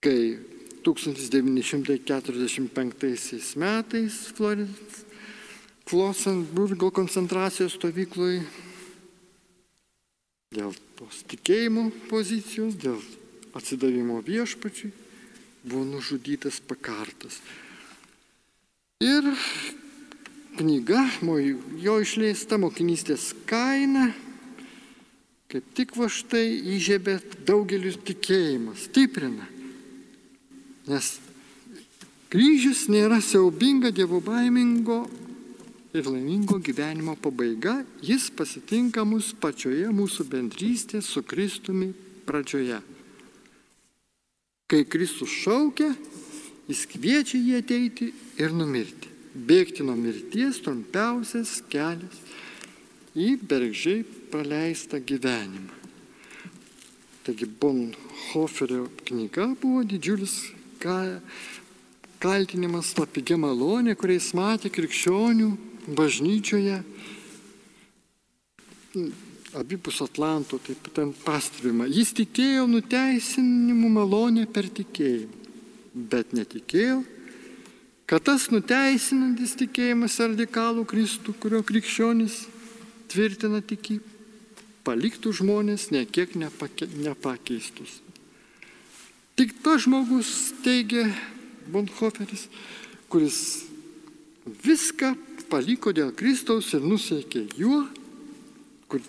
kai 0.00 0.40
1945 0.88 3.60
metais 3.60 4.16
Flosenburgo 5.84 6.90
koncentracijos 6.94 7.76
stovykloje 7.76 8.42
dėl 10.54 10.72
tos 10.96 11.22
tikėjimo 11.28 11.88
pozicijos, 12.08 12.76
dėl 12.78 13.00
atsidavimo 13.58 14.20
viešpačiui 14.24 14.92
buvo 15.64 15.84
nužudytas 15.88 16.60
pakartas. 16.64 17.40
Ir 19.02 19.26
knyga, 20.56 21.02
jo 21.82 21.98
išleista 22.00 22.60
mokinystės 22.62 23.32
kaina 23.48 24.12
kaip 25.54 25.66
tik 25.78 25.92
va 25.94 26.08
štai 26.10 26.48
įžiebė 26.74 27.12
daugeliu 27.46 27.92
tikėjimą, 27.94 28.72
stiprina. 28.74 29.44
Nes 30.90 31.12
kryžius 32.32 32.88
nėra 32.90 33.20
siaubinga 33.22 33.92
dievo 33.94 34.18
baimingo 34.24 35.04
ir 35.94 36.06
laimingo 36.10 36.58
gyvenimo 36.58 37.14
pabaiga, 37.14 37.84
jis 38.02 38.26
pasitinka 38.34 39.04
mus 39.06 39.30
pačioje 39.38 39.86
mūsų 39.94 40.26
bendrystės 40.26 41.06
su 41.06 41.22
Kristumi 41.22 41.92
pradžioje. 42.26 42.80
Kai 44.66 44.82
Kristus 44.90 45.30
šaukia, 45.44 45.92
jis 46.66 46.80
kviečia 46.90 47.38
jį 47.38 47.60
ateiti 47.60 48.08
ir 48.42 48.54
numirti. 48.56 49.12
Bėgti 49.34 49.86
nuo 49.86 49.94
mirties 49.98 50.58
trumpiausias 50.64 51.60
kelias 51.70 52.18
į 53.14 53.36
bergžiai 53.46 54.02
praleistą 54.32 54.98
gyvenimą. 54.98 55.82
Taigi 57.24 57.46
Bonhoferio 57.46 58.88
knyga 59.06 59.46
buvo 59.60 59.84
didžiulis 59.86 60.34
kaltinimas 62.18 62.90
tą 62.96 63.06
pigią 63.06 63.38
malonę, 63.40 63.94
kuriais 63.96 64.32
matė 64.36 64.72
krikščionių 64.74 65.52
bažnyčioje 65.86 66.80
abipus 69.54 70.00
Atlanto, 70.02 70.58
taip 70.58 70.88
ten 70.94 71.12
pastebima. 71.24 71.86
Jis 71.86 72.12
tikėjo 72.16 72.66
nuteisinimu 72.70 73.90
malonę 73.92 74.46
per 74.50 74.66
tikėjimą, 74.66 75.42
bet 75.94 76.34
netikėjo, 76.34 77.02
kad 78.10 78.24
tas 78.26 78.48
nuteisinantis 78.50 79.54
tikėjimas 79.60 80.18
radikalų 80.22 80.82
Kristų, 80.90 81.36
kurio 81.38 81.62
krikščionis 81.66 82.40
tvirtina 83.12 83.62
tikį, 83.62 84.00
paliktų 84.84 85.32
žmonės 85.38 85.88
nekiek 85.94 86.34
nepake, 86.36 86.90
nepakeistus. 86.98 88.00
Tik 89.38 89.54
tas 89.62 89.86
žmogus, 89.86 90.52
teigia 90.66 91.06
Bonhoferis, 91.70 92.48
kuris 93.10 93.38
viską 94.66 95.14
paliko 95.54 95.92
dėl 95.94 96.10
Kristaus 96.18 96.72
ir 96.74 96.82
nuseikė 96.82 97.44
juo, 97.60 97.84
kur 98.90 99.02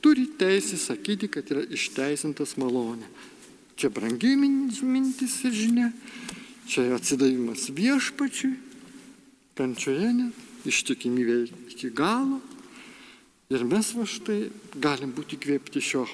turi 0.00 0.24
teisę 0.40 0.78
sakyti, 0.80 1.28
kad 1.28 1.50
yra 1.52 1.66
išteisintas 1.68 2.56
malonė. 2.56 3.10
Čia 3.76 3.90
brangi 3.92 4.32
mintis 4.38 5.36
ir 5.44 5.52
žinia, 5.52 5.90
čia 6.64 6.86
atsidavimas 6.96 7.68
viešpačiui, 7.76 8.54
kančioje 9.58 10.08
net, 10.16 10.40
ištikimybė 10.64 11.38
iki 11.74 11.92
galo. 11.92 12.40
Ir 13.52 13.66
mes 13.68 13.92
va 13.92 14.08
štai 14.08 14.46
galim 14.80 15.12
būti 15.12 15.36
kvėpti 15.36 15.82
šio 15.84 16.06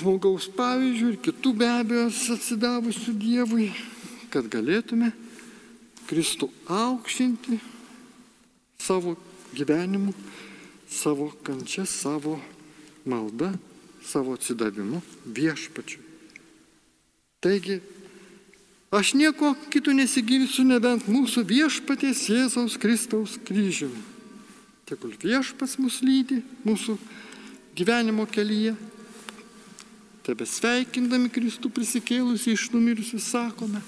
žmogaus 0.00 0.48
pavyzdžių 0.56 1.08
ir 1.12 1.18
kitų 1.22 1.52
be 1.60 1.68
abejo 1.70 2.08
atsidavusių 2.34 3.14
Dievui, 3.20 3.68
kad 4.32 4.48
galėtume 4.50 5.12
Kristų 6.10 6.48
aukštinti 6.66 7.60
savo 8.82 9.14
gyvenimu, 9.54 10.10
savo 10.90 11.30
kančia, 11.46 11.86
savo 11.86 12.40
malda, 13.06 13.52
savo 14.02 14.34
atsidavimu 14.34 14.98
viešpačiu. 15.26 16.02
Taigi, 17.40 17.78
aš 18.90 19.14
nieko 19.14 19.54
kito 19.70 19.94
nesiginsiu 19.94 20.66
nebent 20.66 21.06
mūsų 21.08 21.44
viešpaties 21.46 22.26
Jėzaus 22.28 22.74
Kristaus 22.80 23.38
kryžiumi. 23.46 24.02
Tegul 24.90 25.14
viešpas 25.14 25.78
mus 25.78 26.00
lydi 26.02 26.40
mūsų 26.66 26.98
gyvenimo 27.78 28.26
kelyje. 28.26 28.74
Tebe 30.26 30.44
sveikindami 30.44 31.30
Kristų 31.32 31.70
prisikėlusi 31.72 32.52
iš 32.52 32.66
numirusių 32.74 33.22
sakome, 33.22 33.80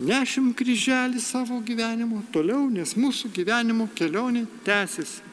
nešim 0.00 0.50
kryželį 0.56 1.20
savo 1.20 1.60
gyvenimo 1.64 2.22
toliau, 2.32 2.68
nes 2.72 2.96
mūsų 2.96 3.30
gyvenimo 3.36 3.88
kelionė 3.94 4.46
tęsiasi. 4.64 5.28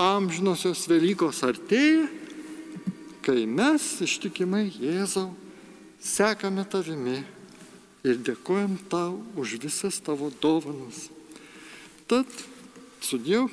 Amžinosios 0.00 0.86
Velykos 0.88 1.42
artėja, 1.44 2.06
kai 3.20 3.44
mes 3.44 3.84
ištikimai 4.00 4.70
Jėzau 4.72 5.28
sekame 6.00 6.64
tavimi 6.64 7.18
ir 8.00 8.20
dėkojam 8.24 8.78
tau 8.88 9.18
už 9.36 9.58
visas 9.60 10.00
tavo 10.00 10.30
dovanas. 10.40 11.10
Tad 12.08 12.26
sudėjau, 13.04 13.50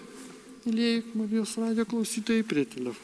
mėlyjei 0.63 1.03
Marijos 1.19 1.57
radio 1.59 1.84
klausytojai, 1.88 2.47
prie, 2.47 2.63
telef... 2.65 2.97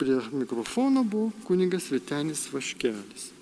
prie 0.00 0.16
mikrofono 0.32 1.04
buvo 1.04 1.28
kuningas 1.44 1.90
Vitenis 1.92 2.48
Vaškelis. 2.52 3.35